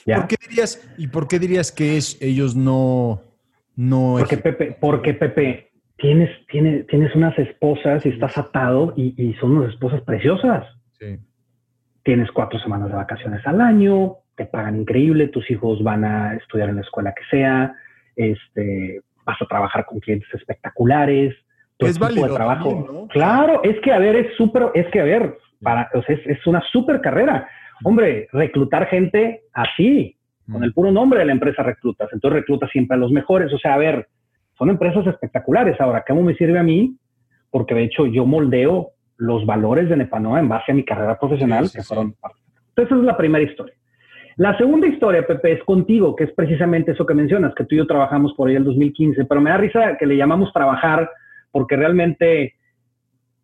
[0.06, 3.22] ¿Por qué dirías, ¿Y por qué dirías que es, ellos no...
[3.76, 5.71] no porque, Pepe, porque Pepe,
[6.02, 10.66] tienes, tienes, tienes unas esposas y estás atado y, son unas esposas preciosas.
[10.98, 11.16] Sí.
[12.02, 16.68] Tienes cuatro semanas de vacaciones al año, te pagan increíble, tus hijos van a estudiar
[16.70, 17.74] en la escuela que sea,
[18.16, 21.34] este, vas a trabajar con clientes espectaculares,
[21.78, 22.34] es válido.
[22.34, 23.08] trabajo.
[23.10, 27.00] Claro, es que a ver, es súper, es que a ver, para, es, una súper
[27.00, 27.48] carrera.
[27.84, 30.16] Hombre, reclutar gente así,
[30.50, 30.64] con mm.
[30.64, 32.08] el puro nombre de la empresa reclutas.
[32.12, 33.52] Entonces reclutas siempre a los mejores.
[33.52, 34.08] O sea, a ver,
[34.58, 35.80] son empresas espectaculares.
[35.80, 36.96] Ahora, ¿cómo me sirve a mí?
[37.50, 41.70] Porque de hecho yo moldeo los valores de Nepanoa en base a mi carrera profesional,
[41.72, 42.14] que fueron
[42.68, 43.74] Entonces, esa es la primera historia.
[44.36, 47.78] La segunda historia, Pepe, es contigo, que es precisamente eso que mencionas, que tú y
[47.78, 51.10] yo trabajamos por ahí el 2015, pero me da risa que le llamamos trabajar
[51.50, 52.54] porque realmente,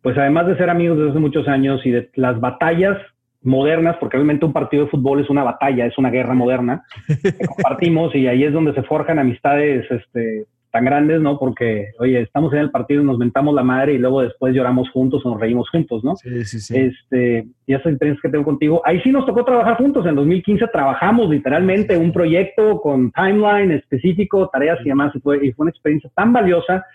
[0.01, 2.97] pues además de ser amigos desde hace muchos años y de las batallas
[3.41, 7.45] modernas, porque realmente un partido de fútbol es una batalla, es una guerra moderna, que
[7.47, 11.39] compartimos y ahí es donde se forjan amistades este, tan grandes, ¿no?
[11.39, 15.25] Porque, oye, estamos en el partido, nos mentamos la madre y luego después lloramos juntos
[15.25, 16.15] o nos reímos juntos, ¿no?
[16.15, 16.77] Sí, sí, sí.
[16.77, 20.05] Este, y esas experiencias que tengo contigo, ahí sí nos tocó trabajar juntos.
[20.05, 25.51] En 2015 trabajamos literalmente un proyecto con timeline específico, tareas y demás, y fue, y
[25.53, 26.85] fue una experiencia tan valiosa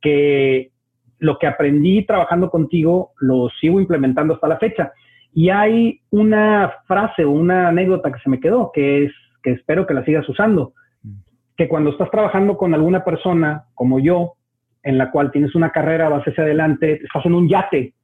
[0.00, 0.70] que
[1.18, 4.92] lo que aprendí trabajando contigo lo sigo implementando hasta la fecha.
[5.32, 9.86] Y hay una frase o una anécdota que se me quedó, que es que espero
[9.86, 10.74] que la sigas usando,
[11.62, 14.32] que cuando estás trabajando con alguna persona como yo,
[14.82, 17.94] en la cual tienes una carrera, vas hacia adelante, estás en un yate,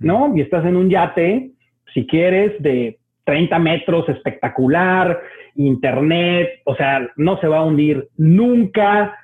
[0.00, 0.36] ¿no?
[0.36, 1.52] Y estás en un yate,
[1.94, 5.18] si quieres, de 30 metros, espectacular,
[5.54, 9.16] internet, o sea, no se va a hundir nunca,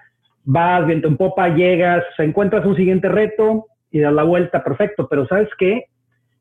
[0.44, 5.26] vas viento en popa, llegas, encuentras un siguiente reto y das la vuelta, perfecto, pero
[5.26, 5.84] ¿sabes qué?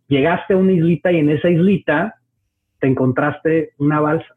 [0.07, 2.15] Llegaste a una islita y en esa islita
[2.79, 4.35] te encontraste una balsa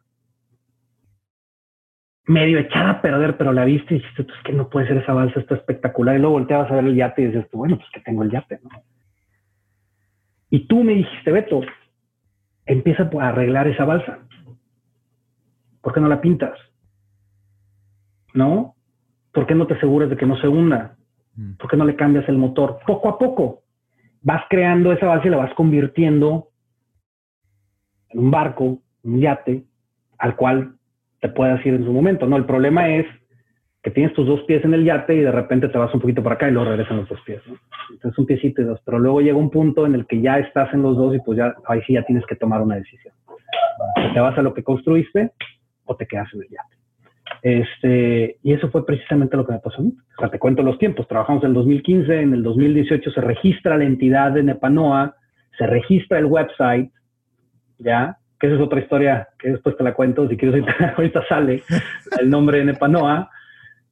[2.28, 5.14] medio echada a perder, pero la viste y dijiste, pues que no puede ser esa
[5.14, 6.14] balsa, está espectacular.
[6.14, 8.60] Y luego volteabas a ver el yate y dices, bueno, pues que tengo el yate,
[8.62, 8.70] ¿no?
[10.50, 11.62] Y tú me dijiste, Beto,
[12.66, 14.18] empieza a arreglar esa balsa.
[15.80, 16.58] ¿Por qué no la pintas?
[18.34, 18.74] ¿No?
[19.32, 20.96] ¿Por qué no te aseguras de que no se hunda?
[21.34, 21.54] Mm.
[21.54, 22.78] ¿Por qué no le cambias el motor?
[22.86, 23.62] Poco a poco
[24.20, 26.48] vas creando esa balsa y la vas convirtiendo
[28.10, 29.64] en un barco, un yate,
[30.18, 30.77] al cual
[31.20, 32.26] te puedas ir en su momento.
[32.26, 33.06] No, el problema es
[33.82, 36.22] que tienes tus dos pies en el yate y de repente te vas un poquito
[36.22, 37.40] por acá y luego regresan los dos pies.
[37.90, 40.72] Entonces un piecito y dos, pero luego llega un punto en el que ya estás
[40.74, 43.14] en los dos y pues ya ahí sí ya tienes que tomar una decisión.
[44.12, 45.32] te vas a lo que construiste
[45.84, 46.78] o te quedas en el yate.
[47.42, 49.92] Este, y eso fue precisamente lo que me pasó a mí.
[50.16, 51.06] O sea, te cuento los tiempos.
[51.06, 55.14] Trabajamos en el 2015, en el 2018 se registra la entidad de Nepanoa,
[55.56, 56.90] se registra el website,
[57.78, 58.18] ¿ya?
[58.38, 60.28] Que esa es otra historia que después te la cuento.
[60.28, 60.64] Si quieres,
[60.96, 61.62] ahorita, sale
[62.20, 63.30] el nombre de Nepanoa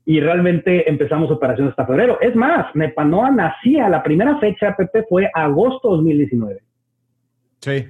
[0.04, 2.18] y realmente empezamos operaciones hasta febrero.
[2.20, 6.60] Es más, Nepanoa nacía, la primera fecha, Pepe, fue agosto 2019.
[7.60, 7.88] Sí.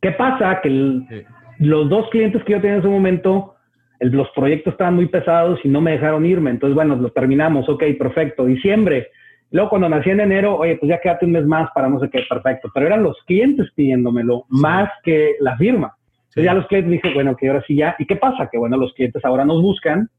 [0.00, 0.60] ¿Qué pasa?
[0.60, 1.24] Que
[1.58, 3.54] los dos clientes que yo tenía en ese momento,
[4.00, 6.50] los proyectos estaban muy pesados y no me dejaron irme.
[6.50, 8.44] Entonces, bueno, lo terminamos, ok, perfecto.
[8.44, 9.08] Diciembre.
[9.50, 12.10] Luego, cuando nací en enero, oye, pues ya quédate un mes más para no sé
[12.10, 12.70] qué, perfecto.
[12.74, 15.96] Pero eran los clientes pidiéndomelo más que la firma.
[16.16, 17.96] Entonces, ya los clientes dije, bueno, que ahora sí ya.
[17.98, 18.48] ¿Y qué pasa?
[18.50, 20.10] Que bueno, los clientes ahora nos buscan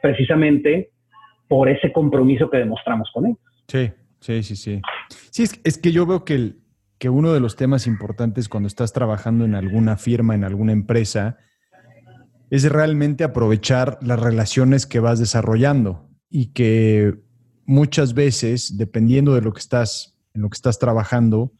[0.00, 0.90] precisamente
[1.48, 3.38] por ese compromiso que demostramos con ellos.
[3.66, 4.80] Sí, sí, sí, sí.
[5.30, 6.54] Sí, es, que yo veo que,
[6.98, 11.38] que uno de los temas importantes cuando estás trabajando en alguna firma, en alguna empresa,
[12.50, 17.14] es realmente aprovechar las relaciones que vas desarrollando y que
[17.70, 21.52] muchas veces, dependiendo de lo que estás, en lo que estás trabajando,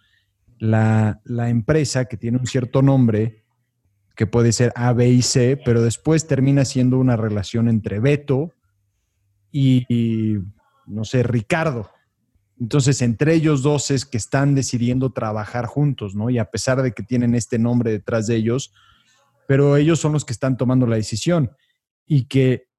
[0.59, 3.44] la, la empresa que tiene un cierto nombre
[4.16, 8.53] que puede ser A, B y C, pero después termina siendo una relación entre Beto
[9.53, 9.87] y,
[10.87, 11.90] no sé, Ricardo.
[12.59, 16.29] Entonces, entre ellos dos es que están decidiendo trabajar juntos, ¿no?
[16.29, 18.73] Y a pesar de que tienen este nombre detrás de ellos,
[19.46, 21.53] pero ellos son los que están tomando la decisión
[22.05, 22.69] y que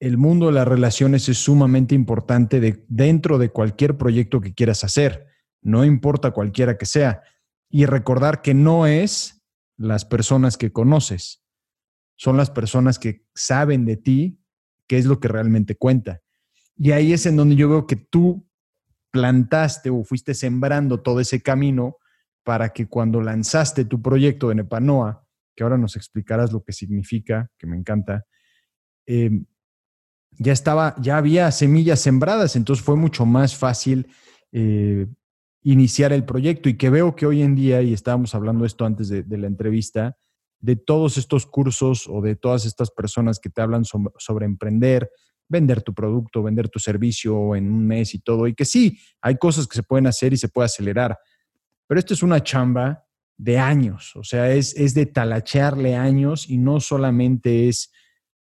[0.00, 4.84] el mundo de las relaciones es sumamente importante de, dentro de cualquier proyecto que quieras
[4.84, 5.26] hacer,
[5.62, 7.22] no importa cualquiera que sea.
[7.70, 9.42] Y recordar que no es
[9.76, 11.42] las personas que conoces,
[12.16, 14.40] son las personas que saben de ti
[14.86, 16.20] qué es lo que realmente cuenta.
[16.76, 18.46] Y ahí es en donde yo veo que tú
[19.10, 21.96] plantaste o fuiste sembrando todo ese camino
[22.42, 25.26] para que cuando lanzaste tu proyecto de Nepanoa,
[25.56, 28.26] que ahora nos explicarás lo que significa, que me encanta,
[29.06, 29.46] em,
[30.38, 34.08] ya estaba, ya había semillas sembradas, entonces fue mucho más fácil
[34.52, 35.06] eh,
[35.62, 36.68] iniciar el proyecto.
[36.68, 40.16] Y que veo que hoy en día, y estábamos hablando esto antes de, la entrevista,
[40.60, 45.10] de todos estos cursos o de todas estas personas que te hablan sobre, emprender,
[45.48, 49.36] vender tu producto, vender tu servicio en un mes y todo, y que sí, hay
[49.36, 51.18] cosas que se pueden hacer y se puede acelerar,
[51.86, 53.04] pero esto es una chamba
[53.36, 57.92] de años, o sea, es, es de talachearle años y no solamente es,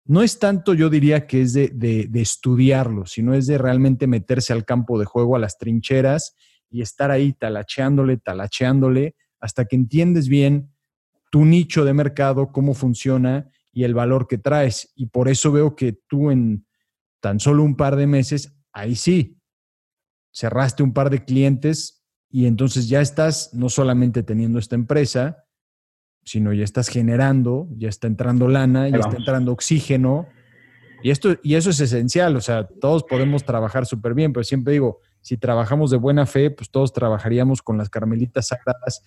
[0.06, 4.64] no es tanto yo diría que es de, estudiarlo, sino es de realmente meterse al
[4.64, 6.36] campo de juego, a las trincheras
[6.70, 10.70] y estar ahí talacheándole, talacheándole, hasta que entiendes bien
[11.30, 14.92] tu nicho de mercado, cómo funciona y el valor que traes.
[14.94, 16.66] Y por eso veo que tú en
[17.20, 19.40] tan solo un par de meses, ahí sí,
[20.32, 25.43] cerraste un par de clientes y entonces ya estás no solamente teniendo esta empresa,
[26.24, 30.26] sino ya estás generando, ya está entrando lana, ya está entrando oxígeno.
[31.02, 34.72] Y, esto, y eso es esencial, o sea, todos podemos trabajar súper bien, pero siempre
[34.72, 39.02] digo, si trabajamos de buena fe, pues todos trabajaríamos con las carmelitas sagradas,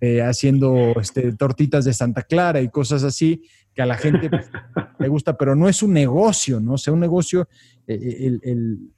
[0.00, 3.42] eh, haciendo este, tortitas de Santa Clara y cosas así,
[3.74, 4.50] que a la gente pues,
[4.98, 6.74] le gusta, pero no es un negocio, ¿no?
[6.74, 7.48] O sea, un negocio,
[7.86, 8.38] eh, eh,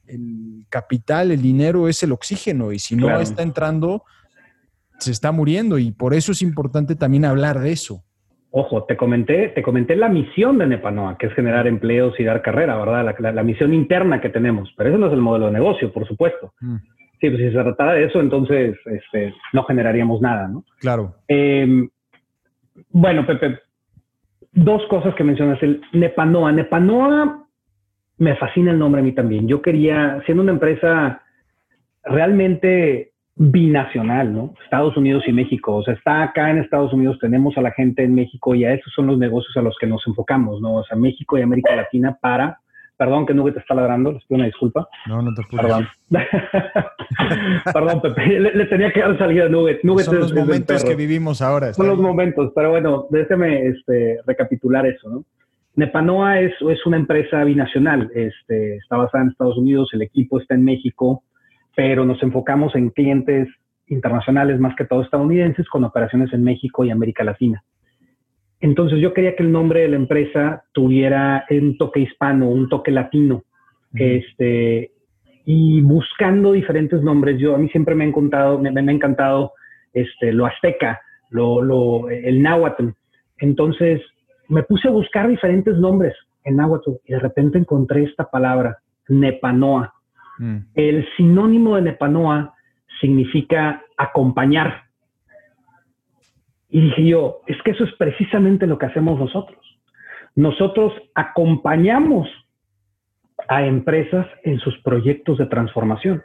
[0.07, 4.05] el, capital, el dinero es el oxígeno y si no está entrando,
[4.98, 8.02] se está muriendo y por eso es importante también hablar de eso.
[8.50, 12.40] Ojo, te comenté, te comenté la misión de Nepanoa, que es generar empleos y dar
[12.40, 13.14] carrera, ¿verdad?
[13.35, 16.54] La, misión interna que tenemos, pero ese no es el modelo de negocio, por supuesto.
[16.61, 16.76] Mm.
[17.20, 20.64] Sí, pues si se tratara de eso, entonces este, no generaríamos nada, ¿no?
[20.80, 21.16] Claro.
[21.28, 21.88] Em,
[22.90, 23.59] bueno, Pepe,
[24.52, 25.62] dos cosas que mencionas.
[25.62, 26.52] El Nepanoa.
[26.52, 27.46] Nepanoa
[28.18, 29.46] me fascina el nombre a mí también.
[29.46, 31.22] Yo quería, siendo una empresa
[32.04, 34.55] realmente binacional, ¿no?
[34.64, 35.77] Estados Unidos y México.
[35.77, 38.72] O sea, está acá en Estados Unidos, tenemos a la gente en México y a
[38.72, 40.77] esos son los negocios a los que nos enfocamos, ¿no?
[40.77, 42.59] O sea, México y América Latina para...
[42.99, 44.88] Perdón que Nube te está ladrando, les pido una disculpa.
[45.07, 45.61] No, no te preocupes.
[45.61, 45.88] Perdón.
[47.75, 49.81] Perdón, Pepe, le, tenía que dar salida a Nube.
[50.03, 51.75] son los momentos que vivimos ahora.
[51.75, 55.25] Son los momentos, pero bueno, déjeme este, recapitular eso, ¿no?
[55.75, 60.55] Nepanoa es, es una empresa binacional, este, está basada en Estados Unidos, el equipo está
[60.55, 61.22] en México,
[61.77, 63.49] pero nos enfocamos en clientes
[63.87, 67.62] internacionales, más que todo estadounidenses, con operaciones en México y América Latina.
[68.61, 72.91] Entonces yo quería que el nombre de la empresa tuviera un toque hispano, un toque
[72.91, 73.45] latino.
[73.95, 74.93] Este,
[75.45, 79.53] y buscando diferentes nombres, yo a mí siempre me ha encantado, me, ha encantado
[79.93, 82.89] este, lo azteca, lo, lo, el náhuatl.
[83.39, 84.01] Entonces
[84.49, 89.93] me puse a buscar diferentes nombres en náhuatl y de repente encontré esta palabra, Nepanoa.
[90.38, 90.57] Mm.
[90.75, 92.55] El sinónimo de Nepanoa
[93.01, 94.85] significa acompañar.
[96.68, 99.59] Y dije yo, es que eso es precisamente lo que hacemos nosotros.
[100.35, 102.29] Nosotros acompañamos
[103.49, 106.22] a empresas en sus proyectos de transformación.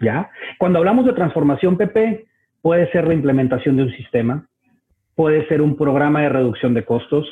[0.00, 0.30] ¿Ya?
[0.58, 2.26] Cuando hablamos de transformación, PP,
[2.60, 4.46] puede ser la implementación de un sistema,
[5.14, 7.26] puede ser un programa de reducción de costos,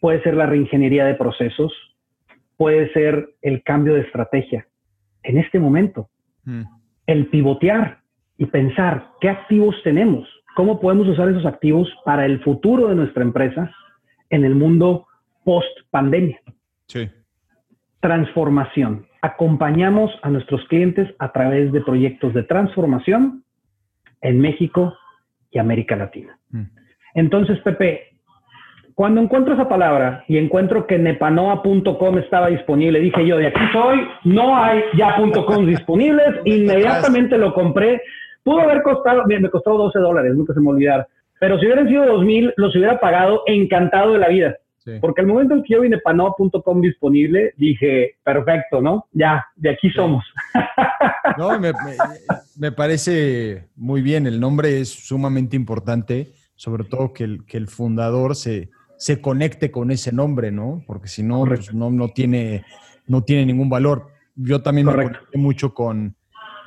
[0.00, 1.72] puede ser la reingeniería de procesos,
[2.56, 4.66] puede ser el cambio de estrategia.
[5.22, 6.08] En este momento,
[6.44, 6.62] mm.
[7.06, 8.00] el pivotear
[8.36, 13.22] y pensar qué activos tenemos, cómo podemos usar esos activos para el futuro de nuestra
[13.22, 13.70] empresa
[14.30, 15.06] en el mundo
[15.44, 16.40] post pandemia.
[16.86, 17.10] Sí.
[18.00, 19.06] Transformación.
[19.22, 23.44] Acompañamos a nuestros clientes a través de proyectos de transformación
[24.22, 24.94] en México
[25.50, 26.38] y América Latina.
[26.50, 26.62] Mm.
[27.14, 28.09] Entonces, Pepe,
[28.94, 34.00] cuando encuentro esa palabra y encuentro que nepanoa.com estaba disponible, dije yo, de aquí soy,
[34.24, 38.02] no hay ya .com disponibles, inmediatamente lo compré.
[38.42, 41.06] Pudo haber costado, me costó 12 dólares, nunca se me olvidar.
[41.38, 44.56] Pero si hubieran sido 2000, los hubiera pagado encantado de la vida.
[45.00, 49.06] Porque al momento en que yo vi nepanoa.com disponible, dije, perfecto, ¿no?
[49.12, 50.24] Ya, de aquí somos.
[51.38, 51.72] No, me,
[52.58, 54.26] me, parece muy bien.
[54.26, 58.68] El nombre es sumamente importante, sobre todo que el, que el fundador se,
[59.00, 60.84] se conecte con ese nombre, ¿no?
[60.86, 62.66] Porque si no, pues no, no, tiene,
[63.06, 64.08] no tiene ningún valor.
[64.34, 66.16] Yo también me conecté mucho con,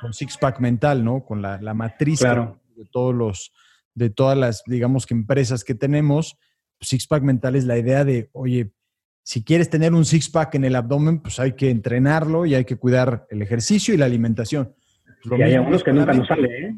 [0.00, 1.24] con Six Pack Mental, ¿no?
[1.24, 3.52] Con la, la matriz de todos los,
[3.94, 6.36] de todas las, digamos que empresas que tenemos.
[6.80, 8.72] Six Pack Mental es la idea de, oye,
[9.22, 12.64] si quieres tener un six pack en el abdomen, pues hay que entrenarlo y hay
[12.64, 14.74] que cuidar el ejercicio y la alimentación.
[15.38, 16.74] y hay unos que nunca nos sale, ¿eh?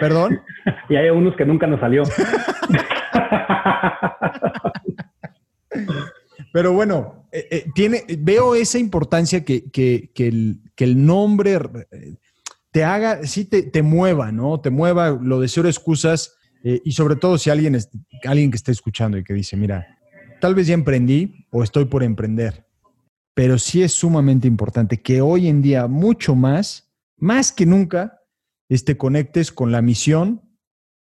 [0.00, 0.40] ¿Perdón?
[0.88, 2.04] y hay unos que nunca nos salió.
[6.54, 9.64] Pero bueno, eh, eh, tiene, veo esa importancia que,
[10.76, 11.58] el, nombre
[11.90, 12.14] eh,
[12.70, 14.60] te haga, sí te, mueva, ¿no?
[14.60, 17.76] Te mueva lo de cero excusas y sobre todo si alguien,
[18.22, 19.98] alguien que esté escuchando y que dice, mira,
[20.40, 22.68] tal vez ya emprendí o estoy por emprender,
[23.34, 28.20] pero sí es sumamente importante que hoy en día mucho más, más que nunca,
[28.68, 30.40] te este, conectes con la misión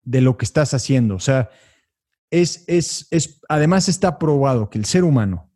[0.04, 1.16] de lo que estás haciendo.
[1.16, 1.50] O sea,
[2.32, 5.50] es, es, es, además está probado que el ser humano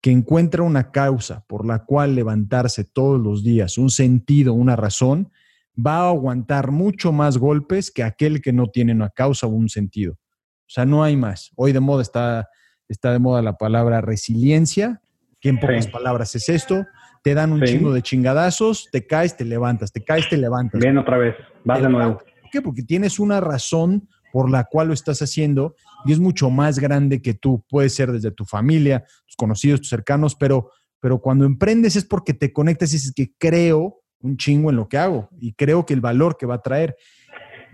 [0.00, 5.30] que encuentra una causa por la cual levantarse todos los días, un sentido, una razón,
[5.76, 9.68] va a aguantar mucho más golpes que aquel que no tiene una causa o un
[9.68, 10.12] sentido.
[10.14, 11.50] O sea, no hay más.
[11.56, 12.48] Hoy de moda está,
[12.88, 15.02] está de moda la palabra resiliencia,
[15.40, 16.86] que en pocas palabras es esto.
[17.22, 20.80] Te dan un chingo de chingadazos, te caes, te levantas, te caes, te levantas.
[20.80, 22.18] Bien otra vez, vas de nuevo.
[22.18, 22.62] ¿Por qué?
[22.62, 27.20] Porque tienes una razón por la cual lo estás haciendo y es mucho más grande
[27.20, 27.64] que tú.
[27.68, 32.34] Puede ser desde tu familia, tus conocidos, tus cercanos, pero, pero cuando emprendes es porque
[32.34, 35.94] te conectas y dices que creo un chingo en lo que hago y creo que
[35.94, 36.96] el valor que va a traer.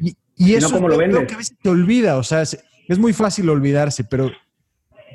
[0.00, 3.48] Y, y eso no, lo que a veces te olvida, o sea, es, muy fácil
[3.48, 4.30] olvidarse, pero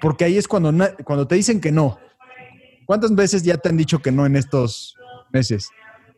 [0.01, 1.99] porque ahí es cuando, cuando te dicen que no.
[2.85, 4.97] ¿Cuántas veces ya te han dicho que no en estos
[5.31, 5.69] meses?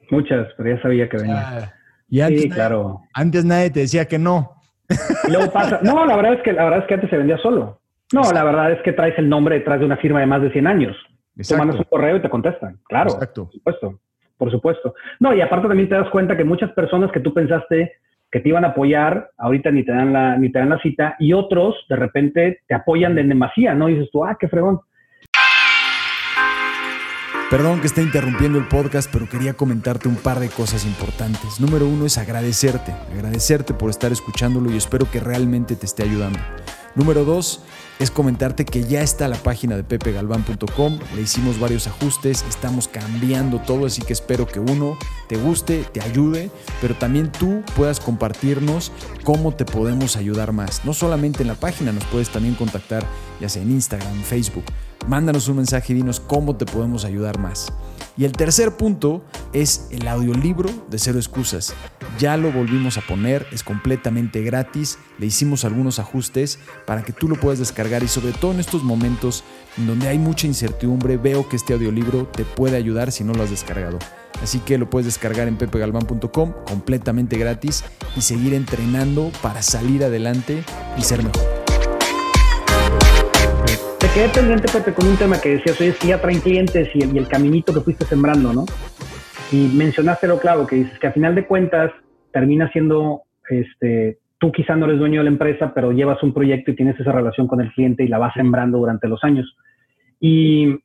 [0.10, 1.76] Muchas, pero ya sabía que venía.
[2.10, 3.02] y antes, claro.
[3.14, 4.63] antes nadie te decía que no
[5.30, 5.80] luego pasa.
[5.84, 7.80] No, la verdad es que la verdad es que antes se vendía solo.
[8.14, 10.52] No, la verdad es que traes el nombre detrás de una firma de más de
[10.52, 10.96] 100 años.
[11.36, 12.78] Tú mandas un correo y te contestan.
[12.88, 13.12] Claro.
[13.12, 13.46] Exacto.
[13.46, 14.00] Por supuesto.
[14.38, 14.96] Por supuesto.
[15.20, 17.94] No, y aparte también te das cuenta que muchas personas que tú pensaste
[18.34, 21.16] que te iban a apoyar, ahorita ni te dan la, ni te dan la cita,
[21.20, 23.90] y otros de repente te apoyan de demasía, ¿no?
[23.90, 24.82] Y dices tú, ah, qué fregón.
[27.50, 31.60] Perdón que esté interrumpiendo el podcast, pero quería comentarte un par de cosas importantes.
[31.60, 36.40] Número uno es agradecerte, agradecerte por estar escuchándolo y espero que realmente te esté ayudando.
[36.96, 37.62] Número dos
[38.00, 43.60] es comentarte que ya está la página de pepegalván.com, le hicimos varios ajustes, estamos cambiando
[43.60, 46.50] todo, así que espero que uno te guste, te ayude,
[46.82, 48.92] pero también tú puedas compartirnos
[49.24, 50.86] cómo te podemos ayudar más.
[50.86, 53.06] No solamente en la página, nos puedes también contactar
[53.40, 54.66] ya sea en Instagram, Facebook
[55.08, 57.72] mándanos un mensaje y dinos cómo te podemos ayudar más.
[58.16, 59.24] Y el tercer punto
[59.54, 61.74] es el audiolibro de Cero Excusas.
[62.20, 67.28] Ya lo volvimos a poner, es completamente gratis, le hicimos algunos ajustes para que tú
[67.28, 69.44] lo puedas descargar y sobre todo en estos momentos
[69.78, 73.44] en donde hay mucha incertidumbre, veo que este audiolibro te puede ayudar si no lo
[73.44, 73.98] has descargado.
[74.42, 77.84] Así que lo puedes descargar en pepegalvan.com completamente gratis
[78.16, 80.64] y seguir entrenando para salir adelante
[80.98, 81.63] y ser mejor.
[84.14, 87.28] Quedé pendiente, Pepe, con un tema que decías, oye, si ya traen clientes y el,
[87.28, 88.66] caminito que fuiste sembrando, ¿no?
[89.52, 91.92] Y mencionaste lo clavo, que dices que a final de cuentas
[92.32, 96.70] termina siendo, este, tú quizá no eres dueño de la empresa, pero llevas un proyecto
[96.70, 99.58] y tienes esa relación con el cliente y la vas sembrando durante los años.
[100.20, 100.78] Y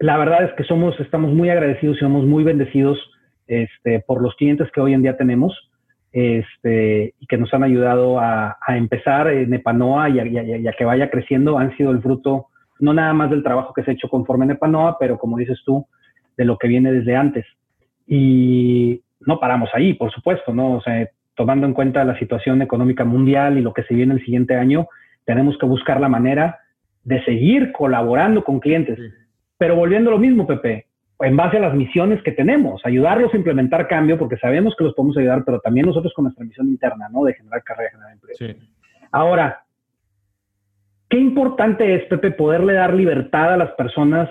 [0.00, 2.98] la verdad es que somos, estamos muy agradecidos y somos muy bendecidos
[3.46, 5.70] este, por los clientes que hoy en día tenemos
[6.14, 11.56] este, y que nos han ayudado a, empezar en Epanoa y a, que vaya creciendo.
[11.56, 12.48] Han sido el fruto
[12.80, 15.60] no nada más del trabajo que se ha hecho conforme en Epanoa, pero como dices
[15.64, 15.86] tú,
[16.36, 17.46] de lo que viene desde antes.
[18.06, 20.74] Y no paramos ahí, por supuesto, ¿no?
[20.74, 24.24] O sea, tomando en cuenta la situación económica mundial y lo que se viene el
[24.24, 24.88] siguiente año,
[25.24, 26.58] tenemos que buscar la manera
[27.02, 28.98] de seguir colaborando con clientes.
[29.58, 30.86] Pero volviendo a lo mismo, Pepe,
[31.20, 34.94] en base a las misiones que tenemos, ayudarlos a implementar cambio, porque sabemos que los
[34.94, 37.24] podemos ayudar, pero también nosotros con nuestra misión interna, ¿no?
[37.24, 38.56] De generar carrera, generar empleo.
[39.12, 39.63] Ahora,
[41.14, 44.28] qué importante es, Pepe, poderle dar libertad a las personas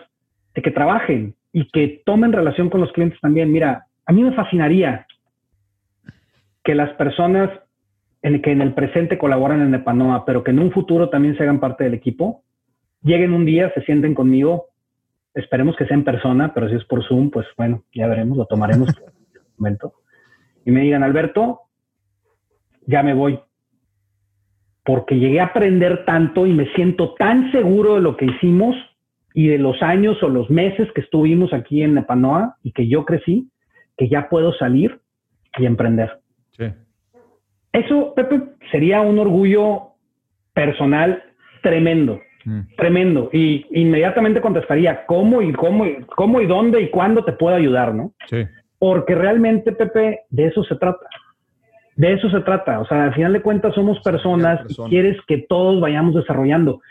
[0.54, 3.54] de que trabajen y que tomen relación con los clientes también.
[3.54, 5.08] Mira, a mí me fascinaría
[6.62, 7.50] que las personas
[8.22, 11.62] que en el presente colaboran en Epanoa, pero que en un futuro también se hagan
[11.62, 12.44] parte del equipo,
[13.02, 14.66] lleguen un día, se sienten conmigo,
[15.34, 18.46] esperemos que sea en persona, pero si es por Zoom, pues bueno, ya veremos, lo
[18.46, 19.06] tomaremos en
[19.58, 19.94] momento.
[20.66, 21.62] Y me digan, Alberto,
[22.86, 23.40] ya me voy,
[24.84, 28.76] porque llegué a aprender tanto y me siento tan seguro de lo que hicimos
[29.34, 33.06] y de los años o los meses que estuvimos aquí en Nepanoa y que yo
[33.06, 33.50] crecí,
[33.98, 35.00] que ya puedo salir
[35.58, 36.20] y emprender.
[36.52, 36.66] Sí.
[37.72, 39.94] Eso, Pepe, sería un orgullo
[40.54, 41.24] personal
[41.62, 42.22] tremendo.
[42.46, 42.60] Mm.
[42.78, 43.30] Tremendo.
[43.32, 47.96] Y inmediatamente contestaría cómo y cómo y cómo y dónde y cuándo te puedo ayudar,
[47.96, 48.14] ¿no?
[48.30, 48.46] Sí.
[48.78, 51.06] Porque realmente, Pepe, de eso se trata.
[51.96, 52.80] De eso se trata.
[52.80, 56.82] O sea, al final de cuentas somos personas y quieres que todos vayamos desarrollando.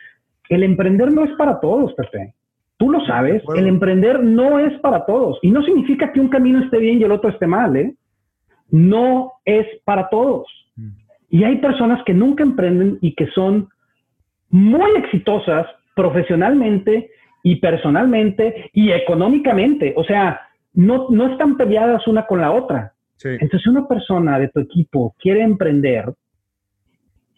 [0.48, 2.34] El emprender no es para todos, Pepe.
[2.76, 5.38] Tú lo sabes, el emprender no es para todos.
[5.42, 7.94] Y no significa que un camino esté bien y el otro esté mal, ¿eh?
[8.70, 10.46] No es para todos.
[10.76, 10.88] Mm.
[11.30, 13.68] Y hay personas que nunca emprenden y que son
[14.50, 17.10] muy exitosas profesionalmente
[17.42, 19.94] y personalmente y económicamente.
[19.96, 20.40] O sea,
[20.74, 22.92] no, no están peleadas una con la otra.
[23.24, 26.12] Entonces, si una persona de tu equipo quiere emprender,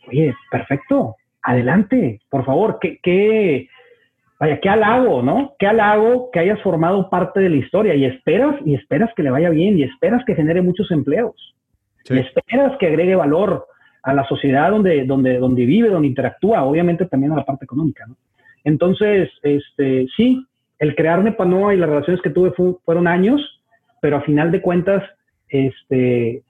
[0.09, 3.69] oye, perfecto, adelante, por favor, que, que,
[4.41, 5.55] vaya, qué halago, ¿no?
[5.59, 9.31] Qué halago que hayas formado parte de la historia y esperas, y esperas que le
[9.31, 11.55] vaya bien, y esperas que genere muchos empleos,
[12.09, 13.67] y esperas que agregue valor
[14.03, 18.07] a la sociedad donde, donde, donde vive, donde interactúa, obviamente también a la parte económica,
[18.07, 18.17] ¿no?
[18.65, 20.47] Entonces, este, sí,
[20.79, 22.53] el crear Nepanoa y las relaciones que tuve
[22.85, 23.63] fueron años,
[24.01, 25.03] pero a final de cuentas,
[25.49, 26.43] este,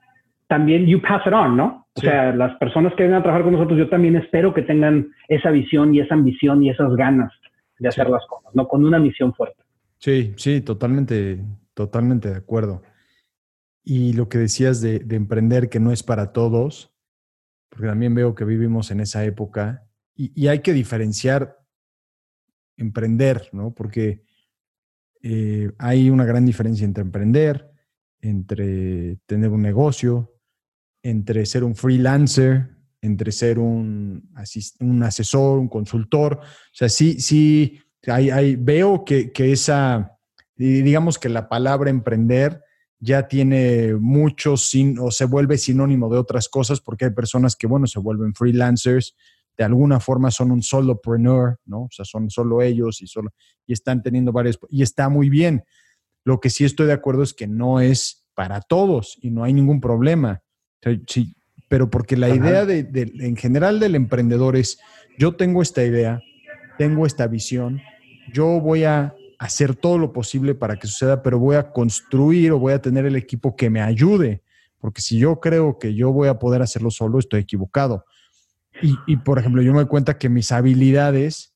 [0.47, 1.87] también you pass it on, ¿no?
[1.97, 5.13] O sea, las personas que vengan a trabajar con nosotros, yo también espero que tengan
[5.29, 7.33] esa visión y esa ambición y esas ganas
[7.79, 8.67] de hacer las cosas, ¿no?
[8.67, 9.63] Con una misión fuerte.
[9.99, 12.83] Sí, sí, totalmente, totalmente de acuerdo.
[13.85, 16.93] Y lo que decías de, de emprender, que no es para todos,
[17.69, 19.85] porque también veo que vivimos en esa época
[20.17, 21.59] y, hay que diferenciar
[22.77, 23.75] emprender, ¿no?
[23.75, 24.23] Porque
[25.23, 27.71] eh, hay una gran diferencia entre emprender,
[28.25, 30.33] entre tener un negocio,
[31.03, 32.71] entre ser un freelancer,
[33.03, 34.31] entre ser un,
[34.81, 36.39] un asesor, un consultor.
[36.41, 40.19] O sea, sí, sí, hay, veo que, que esa,
[40.57, 42.63] digamos que la palabra emprender
[42.99, 47.67] ya tiene mucho sin, o se vuelve sinónimo de otras cosas porque hay personas que,
[47.67, 49.15] bueno, se vuelven freelancers,
[49.59, 51.83] de alguna forma son un solopreneur, ¿no?
[51.83, 53.31] O sea, son solo ellos y, solo,
[53.67, 55.63] y están teniendo varios, y está muy bien.
[56.25, 59.53] Lo que sí estoy de acuerdo es que no es para todos y no hay
[59.53, 60.43] ningún problema.
[61.07, 61.35] sí,
[61.69, 62.87] pero porque la idea de,
[63.21, 64.79] en general del emprendedor es,
[65.19, 66.21] yo tengo esta idea,
[66.79, 67.81] tengo esta visión,
[68.33, 72.59] yo voy a hacer todo lo posible para que suceda, pero voy a construir o
[72.59, 74.43] voy a tener el equipo que me ayude,
[74.79, 78.05] porque si yo creo que yo voy a poder hacerlo solo, estoy equivocado.
[79.07, 81.55] Y, por ejemplo, yo me doy cuenta que mis habilidades,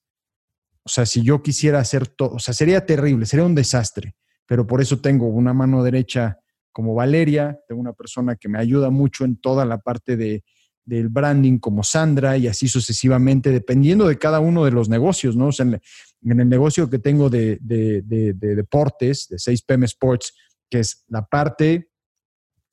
[0.85, 4.15] o sea, si yo quisiera hacer todo, o sea, sería terrible, sería un desastre,
[4.49, 6.39] pero por eso tengo una mano derecha
[6.73, 10.43] como Valeria, tengo una persona que me ayuda mucho en toda la parte de,
[10.87, 15.49] del branding como Sandra y así sucesivamente, dependiendo de cada uno de los negocios, ¿no?
[15.49, 20.33] O sea, en, el negocio que tengo de, deportes, de 6PM Sports,
[20.71, 21.91] que es la parte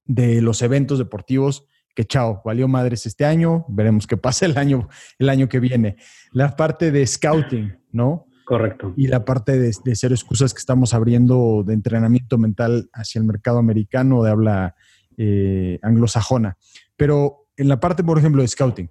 [0.06, 4.88] de los eventos deportivos, que chao, valió madres este año, veremos qué pasa el año,
[5.20, 5.98] el año que viene.
[6.32, 8.25] La parte de scouting, ¿no?
[8.46, 8.94] Correcto.
[8.96, 13.26] Y la parte de, de cero excusas que estamos abriendo de entrenamiento mental hacia el
[13.26, 14.76] mercado americano de habla
[15.18, 16.58] eh, anglosajona.
[16.96, 18.90] Pero en la parte, por ejemplo, de scouting,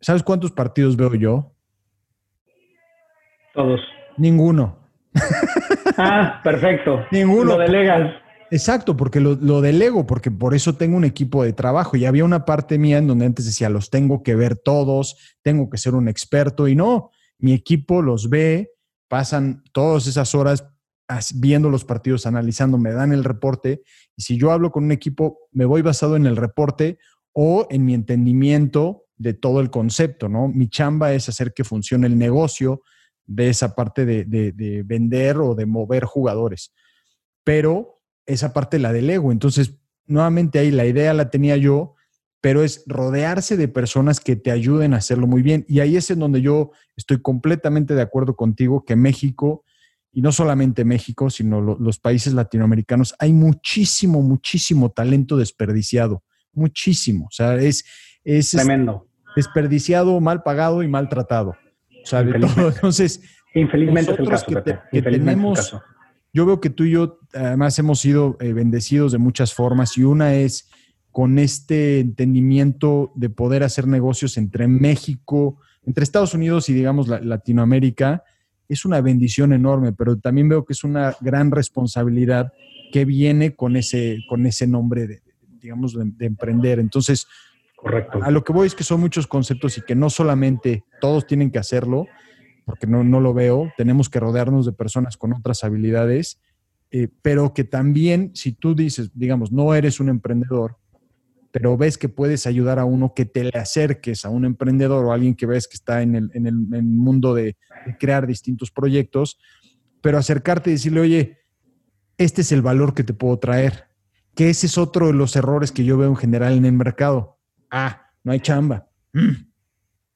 [0.00, 1.52] ¿sabes cuántos partidos veo yo?
[3.54, 3.80] Todos.
[4.16, 4.78] Ninguno.
[6.02, 7.04] Ah, perfecto.
[7.10, 7.56] Ninguno.
[7.56, 8.14] Lo delegas.
[8.50, 11.94] Exacto, porque lo, lo, delego, porque por eso tengo un equipo de trabajo.
[11.94, 15.68] Y había una parte mía en donde antes decía, los tengo que ver todos, tengo
[15.68, 16.68] que ser un experto.
[16.68, 17.10] Y no,
[17.40, 18.72] mi equipo los ve,
[19.08, 20.64] pasan todas esas horas
[21.34, 23.82] viendo los partidos, analizando, me dan el reporte.
[24.16, 26.98] Y si yo hablo con un equipo, me voy basado en el reporte
[27.32, 30.48] o en mi entendimiento de todo el concepto, ¿no?
[30.48, 32.82] Mi chamba es hacer que funcione el negocio
[33.26, 36.72] de esa parte de, de vender o de mover jugadores.
[37.44, 39.32] Pero esa parte la delego.
[39.32, 41.94] Entonces, nuevamente ahí la idea la tenía yo,
[42.40, 45.64] pero es rodearse de personas que te ayuden a hacerlo muy bien.
[45.68, 49.64] Y ahí es en donde yo estoy completamente de acuerdo contigo que México,
[50.12, 56.24] y no solamente México, sino los países latinoamericanos, hay muchísimo, muchísimo talento desperdiciado.
[56.52, 57.26] Muchísimo.
[57.26, 57.84] O sea, es...
[58.24, 59.06] es Tremendo.
[59.36, 61.50] Desperdiciado, mal pagado y maltratado.
[62.02, 62.68] O sea, de todo.
[62.70, 63.20] Entonces,
[63.54, 65.74] Infelizmente es el caso, que, que tenemos
[66.32, 70.04] yo veo que tú y yo además hemos sido eh, bendecidos de muchas formas y
[70.04, 70.69] una es
[71.20, 78.24] con este entendimiento de poder hacer negocios entre México, entre Estados Unidos y digamos Latinoamérica,
[78.70, 82.54] es una bendición enorme, pero también veo que es una gran responsabilidad
[82.90, 85.20] que viene con ese, con ese nombre de,
[85.60, 86.78] digamos, de, emprender.
[86.78, 87.26] Entonces,
[87.76, 88.20] Correcto.
[88.22, 91.50] a lo que voy es que son muchos conceptos y que no solamente todos tienen
[91.50, 92.06] que hacerlo,
[92.64, 96.40] porque no, no lo veo, tenemos que rodearnos de personas con otras habilidades,
[96.90, 100.79] eh, pero que también, si tú dices, digamos, no eres un emprendedor,
[101.52, 105.10] pero ves que puedes ayudar a uno, que te le acerques a un emprendedor o
[105.10, 107.56] a alguien que ves que está en el, en el, mundo de,
[107.98, 109.38] crear distintos proyectos,
[110.00, 111.38] pero acercarte y decirle, oye,
[112.18, 113.88] este es el valor que te puedo traer,
[114.34, 117.38] que ese es otro de los errores que yo veo en general en el mercado.
[117.70, 118.88] Ah, no hay chamba.
[119.12, 119.30] Mm.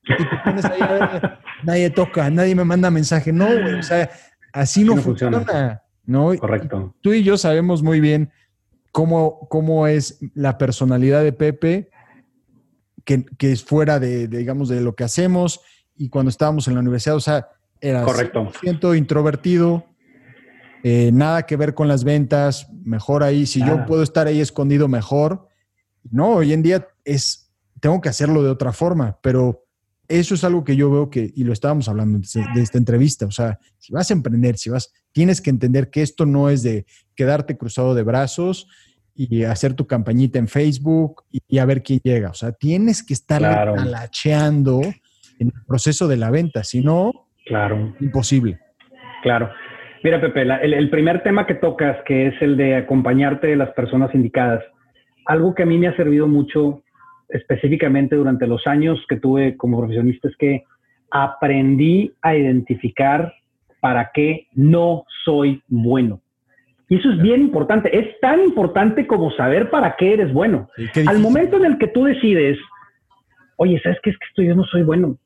[0.07, 0.81] Y te pones ahí
[1.65, 3.33] nadie toca, nadie me manda mensaje.
[3.33, 4.11] No, o sea,
[4.53, 5.83] así no, funciona.
[6.05, 6.37] ¿no?
[6.37, 6.95] Correcto.
[7.01, 8.31] Tú y yo sabemos muy bien
[8.95, 11.91] cómo, cómo es la personalidad de Pepe,
[13.05, 15.63] que, es fuera de, digamos, de lo que hacemos
[15.97, 17.49] y cuando estábamos en la universidad, o sea,
[17.81, 18.53] era Correcto.
[18.61, 19.85] siento introvertido,
[20.85, 24.87] eh, nada que ver con las ventas, mejor ahí, si yo puedo estar ahí escondido,
[24.87, 25.49] mejor.
[26.09, 29.64] No, hoy en día es, tengo que hacerlo de otra forma, pero
[30.09, 33.31] eso es algo que yo veo que, y lo estábamos hablando de, esta entrevista, o
[33.31, 36.85] sea, si vas a emprender, si vas, tienes que entender que esto no es de
[37.15, 38.69] quedarte cruzado de brazos
[39.15, 43.15] y hacer tu campañita en Facebook y, a ver quién llega, o sea, tienes que
[43.15, 43.75] estar claro.
[43.77, 47.95] en el proceso de la venta, si no, claro.
[48.01, 48.59] imposible.
[49.23, 49.51] Claro.
[50.03, 53.71] Mira, Pepe, el, el primer tema que tocas, que es el de acompañarte de las
[53.71, 54.63] personas indicadas,
[55.25, 56.84] algo que a mí me ha servido mucho
[57.35, 60.65] específicamente durante los años que tuve como profesionista es que
[61.11, 63.35] aprendí a identificar
[63.81, 66.21] para qué no soy bueno.
[66.89, 67.97] Y eso es bien importante.
[67.97, 70.69] Es tan importante como saber para qué eres bueno.
[71.07, 72.57] Al momento en el que tú decides,
[73.57, 74.11] oye, ¿sabes qué?
[74.11, 75.19] Es que esto yo no soy bueno.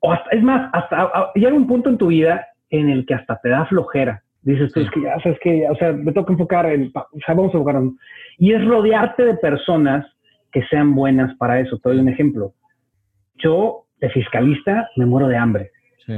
[0.00, 3.48] O es más, hasta llega un punto en tu vida en el que hasta te
[3.48, 4.22] da flojera.
[4.42, 7.34] Dices tú, es que ya sabes que, o sea, me toca enfocar en, o sea,
[7.34, 7.94] vamos a enfocarnos.
[8.38, 10.06] Y es rodearte de personas
[10.52, 11.78] que sean buenas para eso.
[11.78, 12.52] Te doy un ejemplo.
[13.36, 15.70] Yo, de fiscalista, me muero de hambre.
[16.06, 16.14] Sí.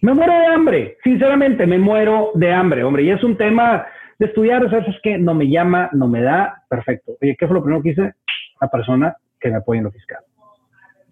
[0.00, 3.02] Me muero de hambre, sinceramente, me muero de hambre, hombre.
[3.04, 3.86] Y es un tema
[4.18, 7.12] de estudiar, ¿sabes que No me llama, no me da, perfecto.
[7.20, 8.12] Oye, ¿qué fue lo primero que hice?
[8.60, 10.20] La persona que me apoya en lo fiscal.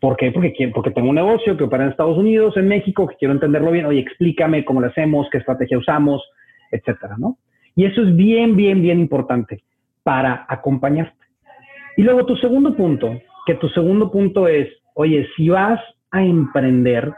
[0.00, 0.30] ¿Por qué?
[0.30, 3.70] Porque, porque tengo un negocio que opera en Estados Unidos, en México, que quiero entenderlo
[3.70, 3.86] bien.
[3.86, 6.22] Oye, explícame cómo lo hacemos, qué estrategia usamos,
[6.70, 7.38] etcétera, ¿no?
[7.74, 9.62] Y eso es bien, bien, bien importante
[10.02, 11.15] para acompañarte.
[11.96, 15.80] Y luego tu segundo punto, que tu segundo punto es, oye, si vas
[16.10, 17.12] a emprender,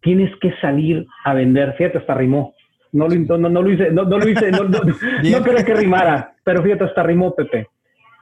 [0.00, 1.74] tienes que salir a vender.
[1.74, 2.54] Fíjate, hasta rimó.
[2.92, 6.34] No lo, no, no lo hice, no, lo hice, no, no, no creo que rimara,
[6.44, 7.66] pero fíjate, hasta rimó, Pepe.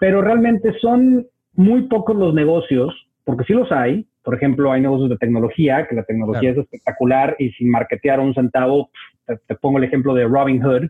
[0.01, 2.95] Pero realmente son muy pocos los negocios,
[3.25, 4.07] porque sí los hay.
[4.23, 8.35] Por ejemplo, hay negocios de tecnología, que la tecnología es espectacular y sin marketear un
[8.35, 8.91] centavo,
[9.27, 10.89] te, te, pongo el ejemplo de Robinhood,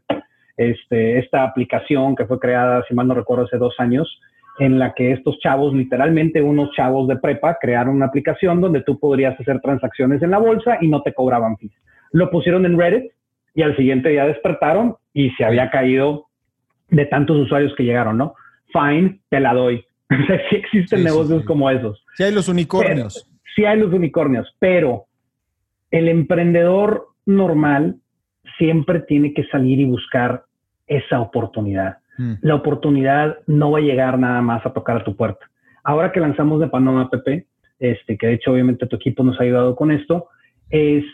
[0.56, 4.08] este, esta aplicación que fue creada, si mal no recuerdo, hace dos años,
[4.58, 8.98] en la que estos chavos, literalmente unos chavos de prepa, crearon una aplicación donde tú
[8.98, 11.72] podrías hacer transacciones en la bolsa y no te cobraban fees.
[12.12, 13.12] Lo pusieron en Reddit
[13.54, 16.26] y al siguiente día despertaron y se había caído
[16.90, 18.34] de tantos usuarios que llegaron, ¿no?
[18.72, 19.84] Fine, te la doy.
[20.10, 22.04] O sea, sí existen negocios como esos.
[22.14, 23.28] Sí hay los unicornios.
[23.56, 25.06] sí hay los unicornios, pero
[25.90, 27.96] el emprendedor normal
[28.58, 30.44] siempre tiene que salir y buscar
[30.86, 31.98] esa oportunidad.
[32.18, 32.34] Mm.
[32.42, 35.50] La oportunidad no va a llegar nada más a tocar a tu puerta.
[35.82, 37.46] Ahora que lanzamos de Panoma PP,
[37.78, 40.28] este, que de hecho obviamente tu equipo nos ha ayudado con esto,
[40.70, 41.04] es,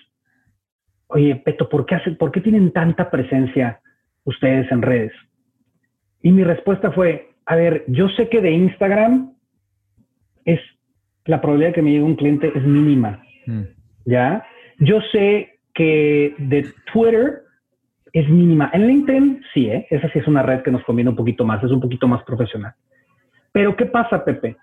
[1.08, 3.80] oye, Peto, ¿por qué, ¿por qué tienen tanta presencia
[4.24, 5.12] ustedes en redes?
[6.22, 9.32] Y mi respuesta fue, a ver, yo sé que de Instagram
[10.44, 10.60] es
[11.24, 13.62] la probabilidad de que me llegue un cliente es mínima, mm.
[14.04, 14.44] ¿ya?
[14.78, 17.42] Yo sé que de Twitter
[18.12, 18.70] es mínima.
[18.72, 19.86] En LinkedIn, sí, ¿eh?
[19.90, 22.22] esa sí es una red que nos conviene un poquito más, es un poquito más
[22.24, 22.74] profesional.
[23.52, 24.56] Pero ¿qué pasa, Pepe?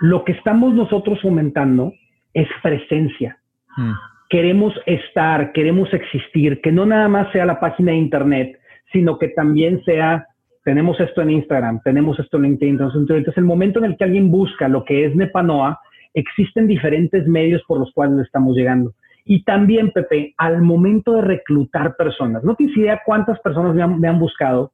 [0.00, 1.92] Lo que estamos nosotros fomentando
[2.34, 3.38] es presencia.
[3.76, 3.92] Mm.
[4.28, 8.58] Queremos estar, queremos existir, que no nada más sea la página de internet,
[8.92, 10.26] sino que también sea,
[10.64, 12.74] tenemos esto en Instagram, tenemos esto en LinkedIn.
[12.74, 15.80] Entonces, entonces el momento en el que alguien busca lo que es Nepanoa,
[16.14, 18.94] existen diferentes medios por los cuales le estamos llegando.
[19.24, 24.18] Y también, Pepe, al momento de reclutar personas, no tienes idea cuántas personas me han,
[24.18, 24.72] buscado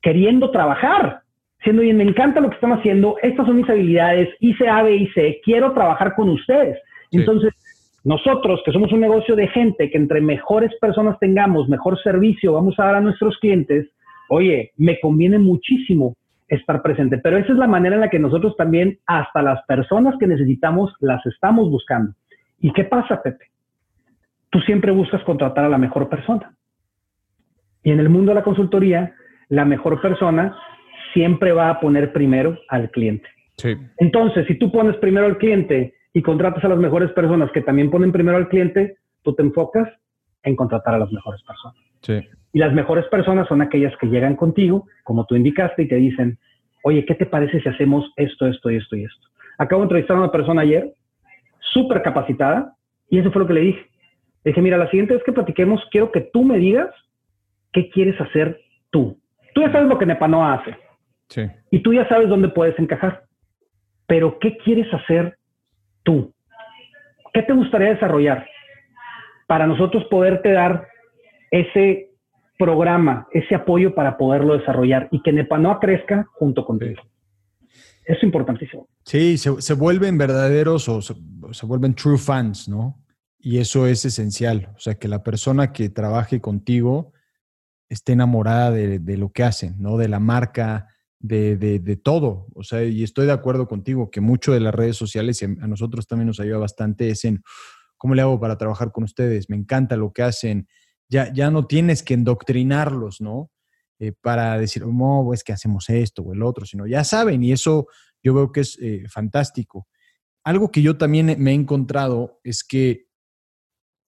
[0.00, 1.20] queriendo trabajar,
[1.62, 4.96] siendo, bien, me encanta lo que están haciendo, estas son mis habilidades, hice A, B
[4.96, 6.78] y C, quiero trabajar con ustedes.
[7.12, 7.52] Entonces,
[8.04, 12.74] nosotros, que somos un negocio de gente, que entre mejores personas tengamos, mejor servicio vamos
[12.78, 13.86] a dar a nuestros clientes,
[14.28, 16.16] oye, me conviene muchísimo
[16.48, 17.18] estar presente.
[17.18, 20.92] Pero esa es la manera en la que nosotros también, hasta las personas que necesitamos,
[21.00, 22.12] las estamos buscando.
[22.60, 23.51] ¿Y qué pasa, Pepe?
[24.52, 26.54] Tú siempre buscas contratar a la mejor persona.
[27.82, 29.14] Y en el mundo de la consultoría,
[29.48, 30.54] la mejor persona
[31.14, 33.28] siempre va a poner primero al cliente.
[33.96, 37.90] Entonces, si tú pones primero al cliente y contratas a las mejores personas que también
[37.90, 39.88] ponen primero al cliente, tú te enfocas
[40.42, 41.78] en contratar a las mejores personas.
[42.52, 46.38] Y las mejores personas son aquellas que llegan contigo, como tú indicaste, y te dicen,
[46.82, 49.28] oye, ¿qué te parece si hacemos esto, esto y esto y esto?
[49.56, 50.92] Acabo de entrevistar a una persona ayer,
[51.60, 52.76] súper capacitada,
[53.08, 53.91] y eso fue lo que le dije.
[54.44, 56.90] Le dije, mira, la siguiente vez que platiquemos, quiero que tú me digas
[57.72, 59.18] qué quieres hacer tú.
[59.54, 60.76] Tú ya sabes lo que Nepanoa hace.
[61.28, 61.42] Sí.
[61.70, 63.24] Y tú ya sabes dónde puedes encajar.
[64.06, 65.38] Pero ¿qué quieres hacer
[66.02, 66.32] tú?
[67.32, 68.46] ¿Qué te gustaría desarrollar?
[69.46, 70.86] Para nosotros poderte dar
[71.50, 72.10] ese
[72.58, 77.02] programa, ese apoyo para poderlo desarrollar y que Nepanoa crezca junto contigo.
[78.04, 78.88] Es importantísimo.
[79.04, 81.14] Sí, se, vuelven verdaderos o se,
[81.66, 82.98] vuelven true fans, ¿no?
[83.44, 84.72] Y eso es esencial.
[84.76, 87.12] O sea, que la persona que trabaje contigo
[87.88, 89.96] esté enamorada de, lo que hacen, ¿no?
[89.96, 90.88] De la marca,
[91.18, 92.46] de, de, todo.
[92.54, 95.66] O sea, y estoy de acuerdo contigo que mucho de las redes sociales, y a
[95.66, 97.42] nosotros también nos ayuda bastante, es en
[97.98, 99.50] cómo le hago para trabajar con ustedes.
[99.50, 100.68] Me encanta lo que hacen.
[101.08, 103.50] Ya, ya no tienes que endoctrinarlos, ¿no?
[103.98, 107.52] Eh, para decir, no, es que hacemos esto o el otro, sino ya saben y
[107.52, 107.88] eso
[108.22, 109.88] yo veo que es eh, fantástico.
[110.44, 113.11] Algo que yo también me he encontrado es que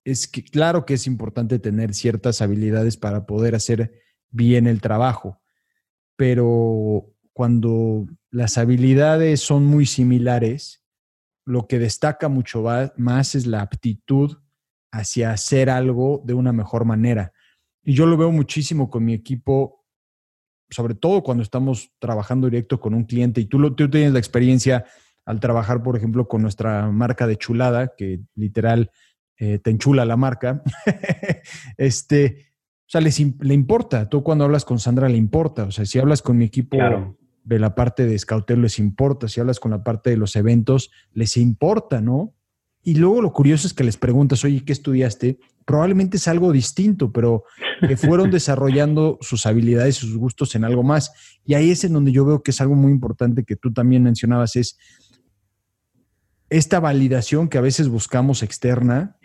[0.04, 4.00] es que claro que es importante tener ciertas habilidades para poder hacer
[4.30, 5.40] bien el trabajo,
[6.16, 10.84] pero cuando las habilidades son muy similares,
[11.46, 12.64] lo que destaca mucho
[12.96, 14.38] más es la aptitud
[14.92, 17.32] hacia hacer algo de una mejor manera.
[17.82, 19.84] Y yo lo veo muchísimo con mi equipo
[20.70, 24.18] sobre todo cuando estamos trabajando directo con un cliente y tú, lo, tú tienes la
[24.18, 24.84] experiencia
[25.24, 28.90] al trabajar, por ejemplo, con nuestra marca de chulada, que literal
[29.38, 30.62] eh, te enchula la marca,
[31.76, 32.54] este,
[32.86, 34.08] o sea, les, le importa.
[34.08, 35.64] Tú cuando hablas con Sandra le importa.
[35.64, 36.76] O sea, si hablas con mi equipo
[37.44, 39.28] de la parte de Scouter les importa.
[39.28, 42.34] Si hablas con la parte de los eventos, les importa, ¿no?
[42.82, 45.38] Y luego lo curioso es que les preguntas, oye, ¿qué estudiaste?
[45.64, 47.44] Probablemente es algo distinto, pero
[47.80, 51.40] que fueron desarrollando sus habilidades y sus gustos en algo más.
[51.46, 54.02] Y ahí es en donde yo veo que es algo muy importante que tú también
[54.02, 54.78] mencionabas, es
[56.50, 59.16] esta validación que a veces buscamos externa,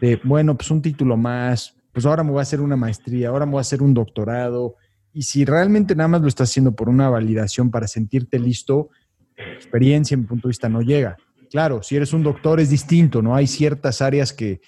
[0.00, 3.46] de, bueno, pues un título más, pues ahora me voy a hacer una maestría, ahora
[3.46, 4.76] me voy a hacer un doctorado.
[5.12, 8.90] Y si realmente nada más lo estás haciendo por una validación para sentirte listo,
[9.36, 11.16] experiencia, en mi punto de vista, no llega.
[11.50, 13.34] Claro, si eres un doctor es distinto, ¿no?
[13.34, 14.60] Hay ciertas áreas que,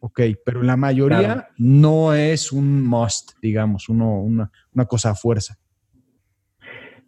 [0.00, 5.56] ok, pero la mayoría no es un must, digamos, uno, una, cosa a fuerza.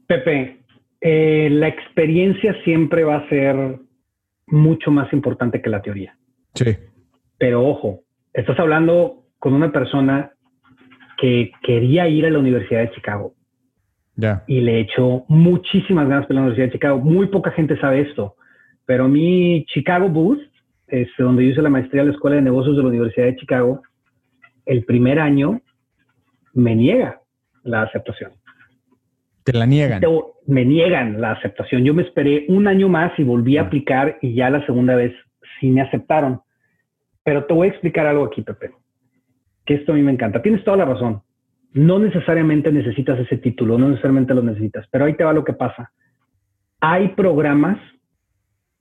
[0.07, 0.65] Pepe,
[1.01, 3.81] eh, la experiencia siempre va a ser
[4.47, 6.17] mucho más importante que la teoría.
[6.55, 6.75] Sí.
[7.39, 8.01] Pero ojo,
[8.33, 10.33] estás hablando con una persona
[11.19, 13.35] que quería ir a la Universidad de Chicago.
[14.49, 16.99] Y le echó muchísimas ganas para la Universidad de Chicago.
[16.99, 18.35] Muy poca gente sabe esto.
[18.85, 20.41] Pero mi Chicago Booth,
[20.89, 23.37] es donde yo hice la maestría en la Escuela de Negocios de la Universidad de
[23.37, 23.83] Chicago,
[24.67, 25.61] el primer año
[26.55, 27.21] me niega
[27.63, 28.33] la aceptación.
[29.45, 30.03] ¿Te la niegan?
[30.47, 31.85] Me niegan la aceptación.
[31.85, 35.15] Yo me esperé un año más y volví a aplicar y ya la segunda vez
[35.61, 36.41] sí me aceptaron.
[37.29, 38.71] Pero te voy a explicar algo aquí, Pepe,
[39.67, 40.41] que esto a mí me encanta.
[40.41, 41.21] Tienes toda la razón.
[41.75, 45.53] No necesariamente necesitas ese título, no necesariamente lo necesitas, pero ahí te va lo que
[45.53, 45.93] pasa.
[46.81, 47.79] Hay programas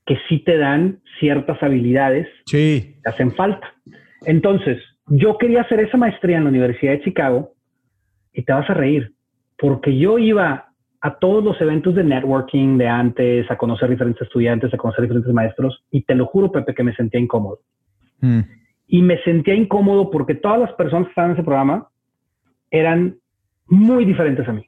[0.06, 2.96] que sí te dan ciertas habilidades sí.
[3.04, 3.68] que hacen falta.
[4.26, 7.52] Entonces, yo quería hacer esa maestría en la Universidad de Chicago
[8.32, 9.12] y te vas a reír,
[9.58, 10.70] porque yo iba
[11.02, 15.34] a todos los eventos de networking de antes, a conocer diferentes estudiantes, a conocer diferentes
[15.34, 17.60] maestros, y te lo juro, Pepe, que me sentía incómodo.
[18.22, 18.40] Mm.
[18.88, 21.88] Y me sentía incómodo porque todas las personas que estaban en ese programa
[22.72, 23.18] eran
[23.68, 24.66] muy diferentes a mí.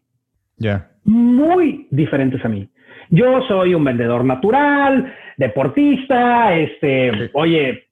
[0.58, 0.90] Ya.
[1.06, 2.70] Muy diferentes a mí.
[3.10, 7.86] Yo soy un vendedor natural, deportista, este, oye,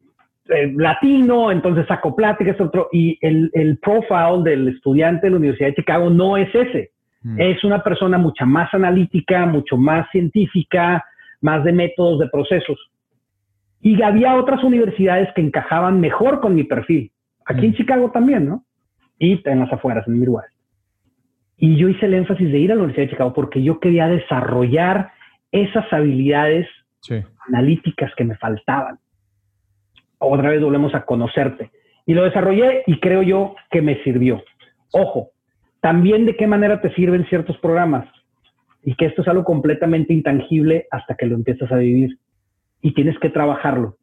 [0.49, 5.69] eh, latino, entonces saco pláticas, otro, y el, el profile del estudiante de la Universidad
[5.69, 6.91] de Chicago no es ese.
[7.23, 7.41] Mm.
[7.41, 11.03] Es una persona mucha más analítica, mucho más científica,
[11.41, 12.77] más de métodos, de procesos.
[13.81, 17.11] Y había otras universidades que encajaban mejor con mi perfil.
[17.45, 17.75] Aquí en mm.
[17.75, 18.65] Chicago también, ¿no?
[19.19, 20.53] Y en las afueras, en Midwest.
[21.57, 24.07] Y yo hice el énfasis de ir a la Universidad de Chicago porque yo quería
[24.07, 25.11] desarrollar
[25.51, 26.67] esas habilidades
[27.47, 28.99] analíticas que me faltaban.
[30.19, 31.71] Otra vez volvemos a conocerte.
[32.05, 34.43] Y lo desarrollé y creo yo que me sirvió.
[34.91, 35.31] Ojo,
[35.81, 38.07] también de qué manera te sirven ciertos programas
[38.83, 42.17] y que esto es algo completamente intangible hasta que lo empiezas a vivir
[42.81, 43.97] y tienes que trabajarlo.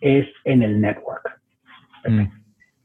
[0.00, 1.40] Es en el network.
[2.06, 2.26] Mm.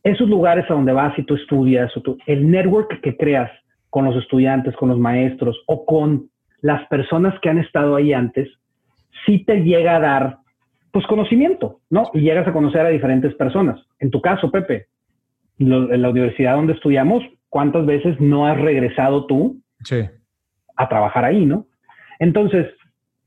[0.03, 3.51] Esos lugares a donde vas y tú estudias, o el network que creas
[3.89, 6.29] con los estudiantes, con los maestros o con
[6.61, 8.49] las personas que han estado ahí antes,
[9.25, 10.37] sí te llega a dar
[10.91, 12.09] pues conocimiento, ¿no?
[12.13, 13.79] Y llegas a conocer a diferentes personas.
[13.99, 14.87] En tu caso, Pepe,
[15.59, 19.61] en la universidad donde estudiamos, ¿cuántas veces no has regresado tú
[20.75, 21.67] a trabajar ahí, no?
[22.19, 22.67] Entonces,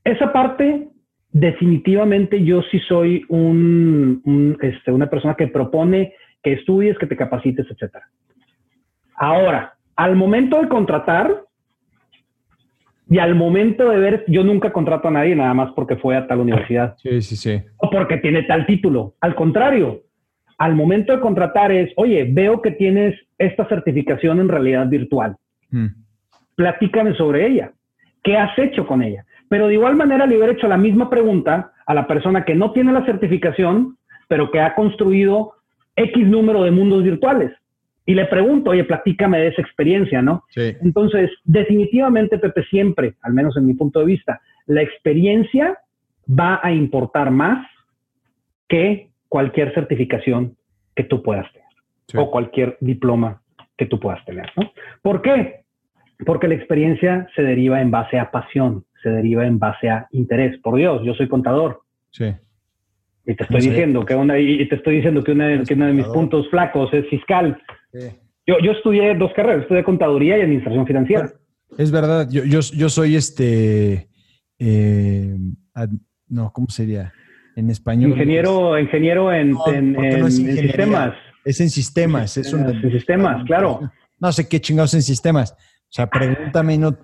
[0.03, 0.87] esa parte,
[1.35, 7.67] definitivamente yo sí soy un, este, una persona que propone que estudies, que te capacites,
[7.69, 8.07] etcétera.
[9.17, 11.41] Ahora, al momento de contratar,
[13.09, 16.25] y al momento de ver, yo nunca contrato a nadie nada más porque fue a
[16.25, 16.95] tal universidad.
[16.99, 17.61] Sí, sí, sí.
[17.77, 19.15] O porque tiene tal título.
[19.19, 20.03] Al contrario,
[20.57, 25.35] al momento de contratar es, oye, veo que tienes esta certificación en realidad virtual.
[25.69, 25.87] Mm.
[26.55, 27.73] Platícame sobre ella.
[28.23, 29.25] ¿Qué has hecho con ella?
[29.49, 32.71] Pero de igual manera le hubiera hecho la misma pregunta a la persona que no
[32.71, 35.53] tiene la certificación, pero que ha construido
[35.95, 37.51] X número de mundos virtuales
[38.05, 40.43] y le pregunto, oye, platícame de esa experiencia, ¿no?
[40.49, 40.75] Sí.
[40.81, 45.79] Entonces, definitivamente, Pepe, siempre, al menos en mi punto de vista, la experiencia
[46.27, 47.65] va a importar más
[48.67, 50.55] que cualquier certificación
[50.95, 51.65] que tú puedas tener
[52.23, 53.41] o cualquier diploma
[53.77, 54.71] que tú puedas tener, ¿no?
[55.01, 55.65] ¿Por qué?
[56.25, 60.59] Porque la experiencia se deriva en base a pasión, se deriva en base a interés.
[60.61, 61.83] Por Dios, yo soy contador.
[62.09, 62.33] Sí.
[63.27, 65.33] Y te estoy diciendo que una, y te estoy diciendo que,
[65.67, 67.55] que uno de mis puntos flacos es fiscal.
[68.47, 71.31] Yo, yo estudié dos carreras, estudié contaduría y administración financiera.
[71.77, 74.09] Es verdad, yo, yo, yo soy este,
[74.57, 75.35] eh,
[76.27, 77.13] no, ¿cómo sería?
[77.55, 78.11] En español.
[78.11, 81.15] Ingeniero, ingeniero en, en, sistemas.
[81.43, 83.91] Es en sistemas, es un, en sistemas, claro.
[84.19, 85.51] No sé qué chingados en sistemas.
[85.51, 86.97] O sea, pregúntame, no,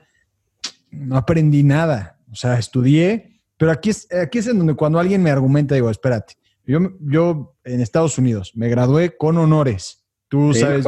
[0.92, 2.20] no aprendí nada.
[2.32, 5.89] O sea, estudié, pero aquí es, aquí es en donde cuando alguien me argumenta, digo,
[5.89, 6.36] espérate,
[6.66, 10.86] yo, yo en Estados Unidos me gradué con honores Tú sabes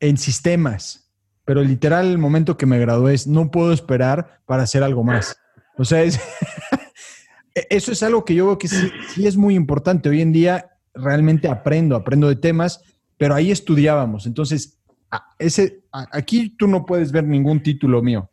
[0.00, 1.10] en sistemas,
[1.46, 5.38] pero literal el momento que me gradué es no puedo esperar para hacer algo más.
[5.78, 6.14] O sea, e-,
[7.70, 10.10] eso es algo que yo veo que sí, es muy importante.
[10.10, 12.82] Hoy en día realmente aprendo, aprendo de temas,
[13.16, 14.26] pero ahí estudiábamos.
[14.26, 14.78] Entonces,
[15.38, 18.30] ese, aquí tú no puedes ver ningún título mío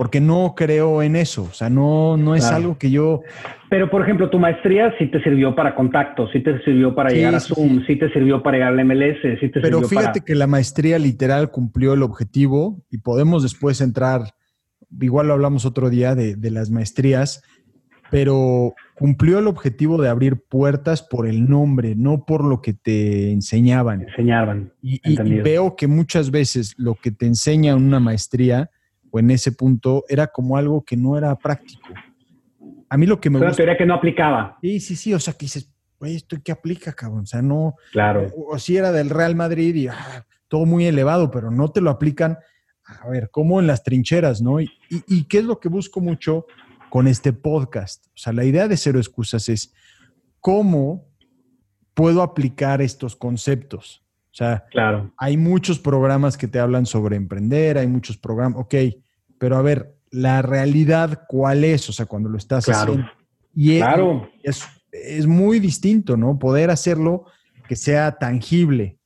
[0.00, 3.20] porque no creo en eso, o sea, no, no es algo que yo...
[3.68, 7.34] Pero, por ejemplo, tu maestría sí te sirvió para contactos, sí te sirvió para llegar
[7.34, 7.96] a Zoom, sí.
[7.96, 11.92] te sirvió para llegar al MLS, sí te Pero fíjate que la maestría literal cumplió
[11.92, 14.22] el objetivo y podemos después entrar,
[15.02, 17.42] igual lo hablamos otro día de, las maestrías,
[18.10, 23.32] pero cumplió el objetivo de abrir puertas por el nombre, no por lo que te
[23.32, 24.08] enseñaban.
[24.08, 24.72] Enseñaban.
[24.80, 28.70] y veo que muchas veces lo que te enseña una maestría
[29.10, 31.88] o en ese punto era como algo que no era práctico.
[32.88, 33.48] A mí lo que me gusta...
[33.48, 34.58] Una teoría que no aplicaba.
[34.60, 37.22] Sí, sí, sí, o sea, que dices, oye, ¿esto qué aplica, cabrón?
[37.22, 37.74] O sea, no...
[37.92, 38.28] Claro.
[38.36, 41.90] O, si era del Real Madrid y ah, todo muy elevado, pero no te lo
[41.90, 42.38] aplican,
[42.84, 44.60] a ver, como en las trincheras, ¿no?
[44.60, 46.46] Y, y, qué es lo que busco mucho
[46.88, 48.06] con este podcast?
[48.08, 49.72] O sea, la idea de Cero Excusas es
[50.40, 51.06] cómo
[51.94, 54.04] puedo aplicar estos conceptos.
[54.32, 55.12] O sea, claro.
[55.16, 58.74] hay muchos programas que te hablan sobre emprender, hay muchos programas, ok,
[59.38, 61.88] pero a ver, la realidad, ¿cuál es?
[61.88, 63.06] O sea, cuando lo estás haciendo.
[63.54, 64.28] Y claro.
[64.42, 66.38] Es, es muy distinto, ¿no?
[66.38, 67.24] Poder hacerlo
[67.68, 68.98] que sea tangible.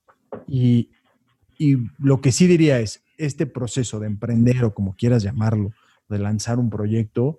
[0.46, 0.90] Y,
[1.58, 5.72] y lo que sí diría es, este proceso de emprender o como quieras llamarlo,
[6.08, 7.38] de lanzar un proyecto,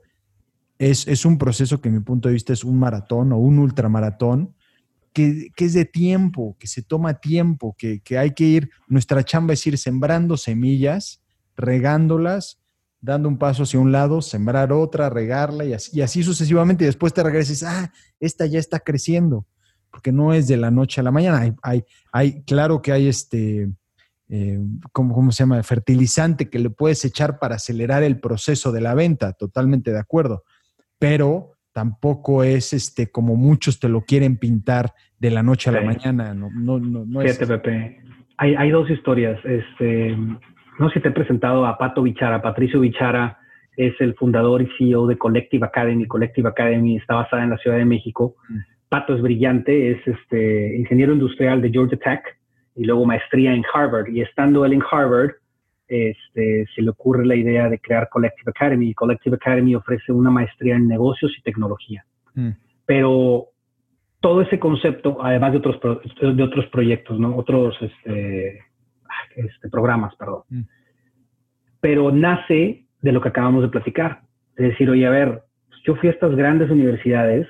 [0.80, 3.60] es, es un proceso que, en mi punto de vista, es un maratón o un
[3.60, 4.56] ultramaratón
[5.16, 9.54] que, es de tiempo, que se toma tiempo, que, que hay que ir, nuestra chamba
[9.54, 11.24] es ir sembrando semillas,
[11.56, 12.60] regándolas,
[13.00, 16.84] dando un paso hacia un lado, sembrar otra, regarla y así, y así sucesivamente.
[16.84, 19.48] Y después te regresas, ah, esta ya está creciendo,
[19.90, 21.56] porque no es de la noche a la mañana.
[21.62, 23.72] Hay, hay, claro que hay este,
[24.28, 24.60] eh,
[24.92, 25.64] ¿cómo, se llama?
[25.64, 30.44] Fertilizante que le puedes echar para acelerar el proceso de la venta, totalmente de acuerdo.
[31.00, 35.82] Pero tampoco es este como muchos te lo quieren pintar de la noche a la
[35.82, 36.34] mañana.
[36.34, 38.02] No, no, no, Fíjate, Pepe.
[38.38, 39.38] Hay, hay, dos historias.
[39.44, 40.16] Este,
[40.80, 42.42] no sé si te he presentado a Pato Bichara.
[42.42, 43.40] Patricio Bichara
[43.76, 46.08] es el fundador y CEO de Collective Academy.
[46.08, 48.38] Collective Academy está basada en la Ciudad de México.
[48.48, 48.58] Mm.
[48.88, 52.24] Pato es brillante, es este, ingeniero industrial de Georgia Tech
[52.78, 54.08] y luego maestría en Harvard.
[54.08, 55.32] Y estando él en Harvard,
[55.88, 58.94] este, se le ocurre la idea de crear Collective Academy.
[58.94, 62.06] Collective Academy ofrece una maestría en negocios y tecnología.
[62.34, 62.50] Mm.
[62.86, 63.48] Pero
[64.20, 65.80] todo ese concepto, además de otros,
[66.22, 67.36] de otros proyectos, ¿no?
[67.36, 68.60] otros este,
[69.36, 70.44] este, programas, perdón.
[70.50, 70.62] Mm.
[71.80, 74.22] Pero nace de lo que acabamos de platicar.
[74.58, 75.44] Es decir, oye, a ver,
[75.86, 77.48] yo fui a estas grandes universidades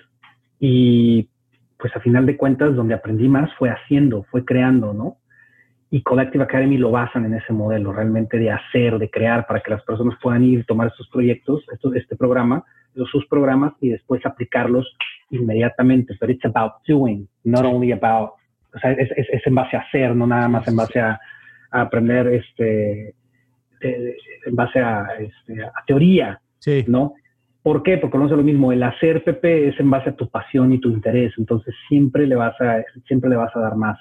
[0.60, 1.30] y
[1.78, 5.18] pues a final de cuentas donde aprendí más fue haciendo, fue creando, ¿no?
[5.92, 9.72] Y Collective Academy lo basan en ese modelo, realmente de hacer, de crear, para que
[9.72, 11.64] las personas puedan ir, tomar estos proyectos,
[11.94, 12.64] este programa,
[13.12, 14.88] sus programas y después aplicarlos
[15.30, 16.16] inmediatamente.
[16.20, 18.32] Pero it's about doing, not only about,
[18.74, 21.20] o sea, es, es, es en base a hacer, no nada más en base a,
[21.72, 23.14] aprender este,
[23.82, 26.40] en base a, este, a teoría,
[26.88, 27.14] ¿no?
[27.62, 27.98] ¿Por qué?
[27.98, 28.72] Porque no es lo mismo.
[28.72, 31.34] El hacer PP es en base a tu pasión y tu interés.
[31.38, 33.98] Entonces siempre le vas a, siempre le vas a dar más,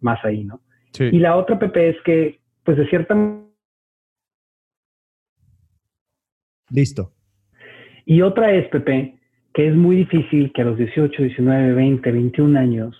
[0.00, 0.60] más ahí, ¿no?
[0.98, 3.14] Y la otra PP es que, pues de cierta
[6.70, 7.12] Listo.
[8.04, 9.18] Y otra es, Pepe,
[9.52, 12.96] que es muy difícil que a los 18, 19, 20, 21 años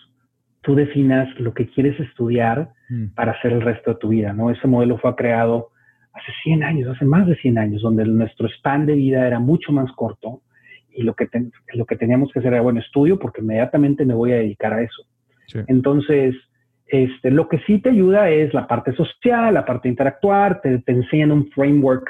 [0.61, 3.15] tú definas lo que quieres estudiar mm.
[3.15, 4.51] para hacer el resto de tu vida, ¿no?
[4.51, 5.71] Ese modelo fue creado
[6.13, 9.73] hace 100 años, hace más de 100 años, donde nuestro span de vida era mucho
[9.73, 10.43] más corto
[10.95, 11.27] y lo que,
[11.75, 14.83] lo que teníamos que hacer era, bueno, estudio porque inmediatamente me voy a dedicar a
[14.83, 15.05] eso.
[15.67, 16.35] Entonces,
[16.93, 20.83] este, lo que sí te ayuda es la parte social, la parte de interactuar, te,
[20.87, 22.09] enseñan un framework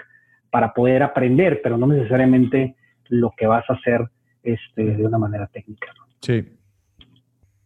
[0.51, 2.77] para poder aprender, pero no necesariamente
[3.09, 4.09] lo que vas a hacer
[4.43, 5.89] este, de una manera técnica.
[6.21, 6.45] Sí,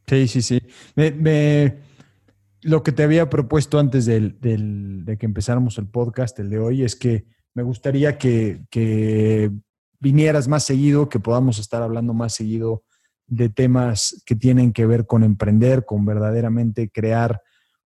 [0.07, 0.63] Sí, sí, sí.
[0.95, 1.79] Me,
[2.63, 6.85] lo que te había propuesto antes del, de que empezáramos el podcast, el de hoy,
[6.85, 9.51] es que me gustaría que,
[9.99, 12.85] vinieras más seguido, que podamos estar hablando más seguido
[13.27, 17.43] de temas que tienen que ver con emprender, con verdaderamente crear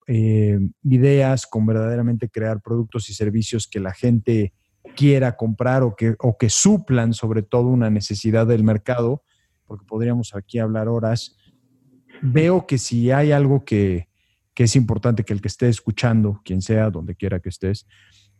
[0.06, 4.52] eh, ideas, con verdaderamente crear productos y servicios que la gente
[4.96, 9.22] quiera comprar o que, o que suplan sobre todo una necesidad del mercado,
[9.66, 11.36] porque podríamos aquí hablar horas
[12.22, 14.08] veo que si hay algo que,
[14.56, 17.86] es importante que el que esté escuchando, quien sea, donde quiera que estés,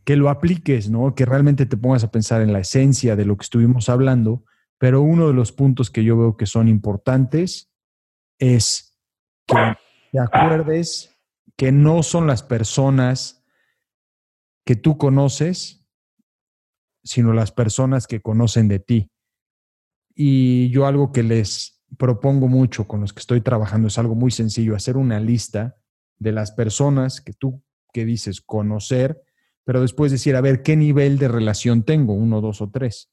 [0.05, 1.15] que lo apliques, ¿no?
[1.15, 4.45] Que realmente te pongas a pensar en la esencia de lo que estuvimos hablando,
[4.81, 7.71] pero uno de los puntos que yo veo que son importantes
[8.39, 8.97] es
[9.47, 9.77] que
[10.11, 11.15] te acuerdes
[11.55, 13.45] que no son las personas
[14.65, 15.87] que tú conoces,
[17.05, 19.11] sino las personas que conocen de ti.
[20.15, 24.31] Y yo algo que les propongo mucho con los que estoy trabajando es algo muy
[24.31, 25.77] sencillo, hacer una lista
[26.19, 27.63] de las personas que tú
[27.93, 29.23] que dices conocer,
[29.65, 32.15] pero después decir, a ver, ¿qué nivel de relación tengo?
[32.15, 33.11] Uno, dos o tres.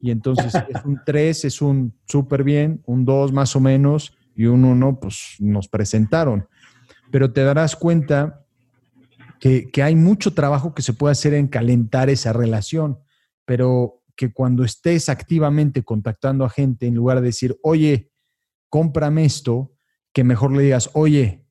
[0.00, 4.46] Y entonces es un tres, es un súper bien, un dos más o menos y
[4.46, 6.46] un uno, pues nos presentaron.
[7.10, 8.44] Pero te darás cuenta
[9.40, 12.98] que, que hay mucho trabajo que se puede hacer en calentar esa relación,
[13.44, 18.10] pero que cuando estés activamente contactando a gente, en lugar de decir, oye,
[18.68, 19.72] cómprame esto,
[20.12, 21.44] que mejor le digas, oye,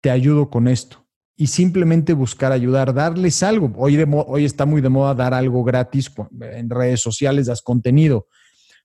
[0.00, 1.07] te ayudo con esto.
[1.40, 3.72] Y simplemente buscar ayudar, darles algo.
[3.76, 8.26] Hoy, hoy está muy de moda dar algo gratis en redes sociales, das contenido,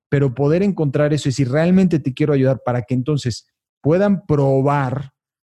[0.07, 3.51] pero poder encontrar eso y si realmente te quiero ayudar para que entonces
[3.81, 5.09] puedan probar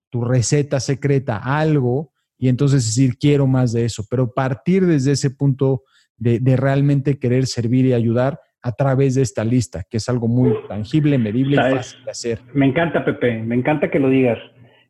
[0.08, 5.30] tu receta secreta, algo, y entonces decir, quiero más de eso, pero partir desde ese
[5.30, 5.82] punto
[6.16, 10.26] de, de realmente querer servir y ayudar a través de esta lista, que es algo
[10.26, 12.40] muy tangible, medible y fácil de hacer.
[12.54, 14.38] Me encanta, Pepe, me encanta que lo digas.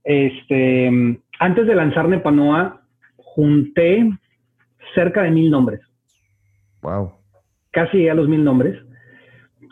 [0.04, 2.82] Este, antes de lanzar Nepanoa,
[3.16, 4.10] junté
[4.94, 5.80] cerca de mil nombres.
[6.82, 7.12] Wow.
[7.70, 8.80] Casi a los mil nombres.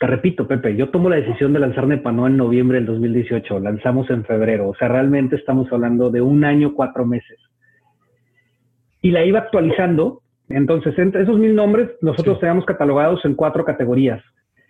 [0.00, 4.10] te repito, Pepe, yo tomo la decisión de lanzar Nepanoa en noviembre del 2018, lanzamos
[4.10, 7.38] en febrero, o sea, realmente estamos hablando de un año, cuatro meses.
[9.00, 14.22] Y la iba actualizando, entonces entre esos mil nombres nosotros teníamos catalogados en cuatro categorías.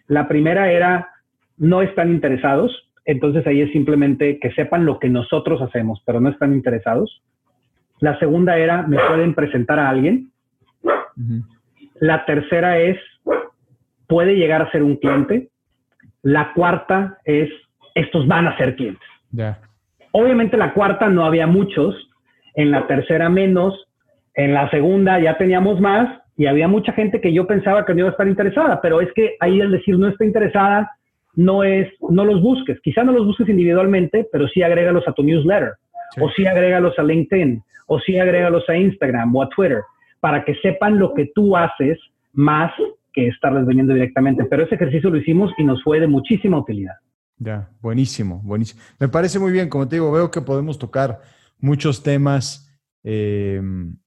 [0.06, 1.08] La primera era
[1.56, 6.28] no están interesados, entonces ahí es simplemente que sepan lo que nosotros hacemos, pero no
[6.28, 7.22] están interesados.
[8.00, 10.30] La segunda era me pueden presentar a alguien.
[12.00, 12.98] La tercera es
[14.06, 15.48] puede llegar a ser un cliente.
[16.22, 17.48] La cuarta es,
[17.94, 19.06] estos van a ser clientes.
[20.12, 21.96] Obviamente la cuarta no había muchos,
[22.54, 23.88] en la tercera menos,
[24.34, 28.00] en la segunda ya teníamos más y había mucha gente que yo pensaba que no
[28.00, 30.90] iba a estar interesada, pero es que ahí al decir no está interesada,
[31.34, 35.22] no es, no los busques, quizá no los busques individualmente, pero sí agrégalos a tu
[35.22, 35.72] newsletter,
[36.20, 39.82] o sí agrégalos a LinkedIn, o sí agrégalos a Instagram o a Twitter,
[40.20, 41.98] para que sepan lo que tú haces
[42.32, 42.72] más
[43.12, 44.44] que estarles vendiendo directamente.
[44.44, 46.94] Pero ese ejercicio lo hicimos y nos fue de muchísima utilidad.
[47.38, 48.80] Ya, buenísimo, buenísimo.
[49.00, 51.20] Me parece muy bien, como te digo, veo que podemos tocar
[51.58, 52.68] muchos temas
[53.04, 53.60] eh,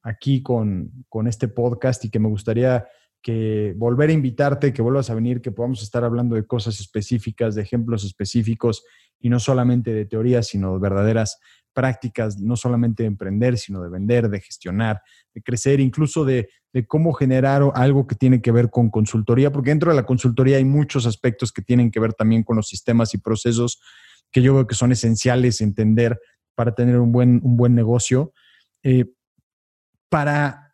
[0.03, 2.85] aquí con, con, este podcast y que me gustaría
[3.25, 7.55] que volver a invitarte, que vuelvas a venir, que podamos estar hablando de cosas específicas,
[7.55, 8.85] de ejemplos específicos
[9.19, 11.39] y no solamente de teorías, sino de verdaderas
[11.73, 15.01] prácticas, no solamente de emprender, sino de vender, de gestionar,
[15.33, 16.49] de crecer, incluso de,
[16.87, 20.65] cómo generar algo que tiene que ver con consultoría, porque dentro de la consultoría hay
[20.65, 23.81] muchos aspectos que tienen que ver también con los sistemas y procesos
[24.31, 26.19] que yo veo que son esenciales entender
[26.53, 28.33] para tener un buen, un buen negocio.
[28.83, 29.05] Eh,
[30.09, 30.64] para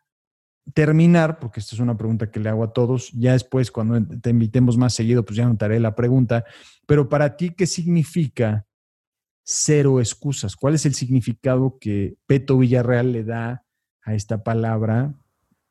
[0.74, 4.30] terminar, porque esta es una pregunta que le hago a todos, ya después cuando te
[4.30, 6.44] invitemos más seguido, pues ya notaré la pregunta,
[6.86, 8.66] pero para ti, ¿qué significa
[9.44, 10.56] cero excusas.
[10.56, 13.64] ¿Cuál es el significado que Peto Villarreal le da
[14.04, 15.12] a esta palabra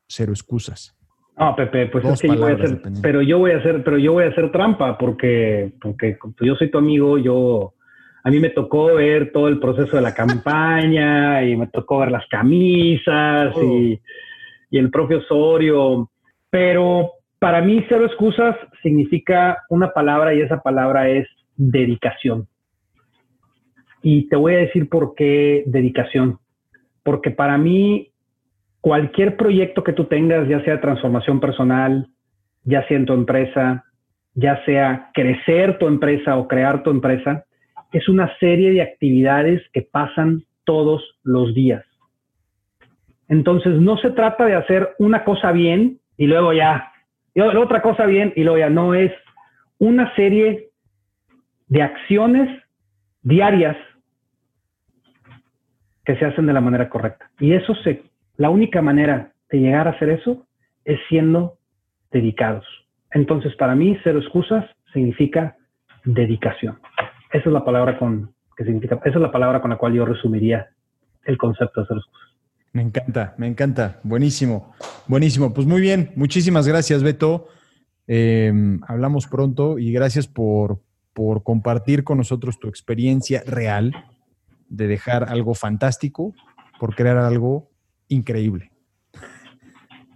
[0.08, 0.96] cero excusas?
[1.38, 3.96] No, Pepe, pues es que yo voy a hacer, pero yo voy a hacer, pero
[3.98, 7.72] yo voy a hacer trampa porque, porque yo soy tu amigo, yo,
[8.22, 12.10] a mí me tocó ver todo el proceso de la campaña y me tocó ver
[12.10, 13.62] las camisas y, oh.
[13.62, 14.00] y
[14.78, 16.10] el propio Osorio,
[16.50, 22.46] pero para mí cero excusas significa una palabra y esa palabra es dedicación.
[24.02, 26.38] Y te voy a decir por qué dedicación.
[27.02, 28.12] Porque para mí,
[28.80, 32.08] cualquier proyecto que tú tengas, ya sea transformación personal,
[32.64, 33.84] ya sea en tu empresa,
[34.34, 37.44] ya sea crecer tu empresa o crear tu empresa,
[37.92, 41.84] es una serie de actividades que pasan todos los días.
[43.32, 46.92] Entonces, no se trata de hacer una cosa bien y luego ya,
[47.32, 49.10] y otra cosa bien y luego ya, no es
[49.78, 50.68] una serie
[51.66, 52.62] de acciones
[53.22, 53.78] diarias
[56.04, 57.30] que se hacen de la manera correcta.
[57.40, 58.02] Y eso se,
[58.36, 60.46] la única manera de llegar a hacer eso
[60.84, 61.54] es siendo
[62.10, 62.66] dedicados.
[63.12, 65.56] Entonces, para mí, cero excusas significa
[66.04, 66.78] dedicación.
[67.32, 70.04] Esa es la palabra con que significa, esa es la palabra con la cual yo
[70.04, 70.68] resumiría
[71.24, 72.31] el concepto de cero excusas.
[72.72, 74.00] Me encanta, me encanta.
[74.02, 74.72] Buenísimo,
[75.06, 75.52] buenísimo.
[75.52, 77.48] Pues muy bien, muchísimas gracias, Beto.
[78.06, 80.80] Em, hablamos pronto y gracias por,
[81.12, 83.92] por compartir con nosotros tu experiencia real
[84.68, 86.34] de dejar algo fantástico
[86.80, 87.68] por crear algo
[88.08, 88.70] increíble.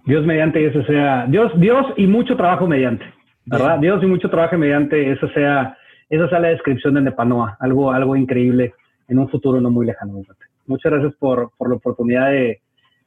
[0.06, 3.04] Dios mediante eso sea, Dios, Dios y mucho trabajo mediante,
[3.44, 3.78] ¿verdad?
[3.80, 5.76] Dios y mucho trabajo mediante, eso sea,
[6.08, 8.72] esa sea la descripción de Nepanoa, algo, algo increíble
[9.08, 10.22] en un futuro no muy lejano.
[10.66, 12.60] Muchas gracias por, por la oportunidad de,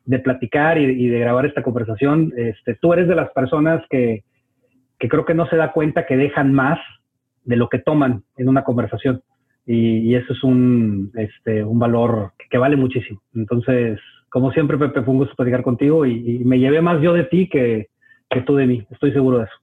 [0.05, 2.33] de platicar y, de grabar esta conversación.
[2.35, 4.23] Este, tú eres de las personas que,
[4.97, 6.79] que creo que no se da cuenta que dejan más
[7.43, 9.21] de lo que toman en una conversación
[9.67, 13.21] y, eso es un, este, un valor que, vale muchísimo.
[13.35, 13.99] Entonces,
[14.29, 17.47] como siempre, Pepe, fue un gusto platicar contigo y, me llevé más yo de ti
[17.47, 17.89] que,
[18.31, 18.87] que tú de mí.
[18.89, 19.53] Estoy seguro de eso.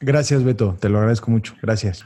[0.00, 0.76] Gracias, Beto.
[0.80, 1.54] Te lo agradezco mucho.
[1.62, 2.02] Gracias.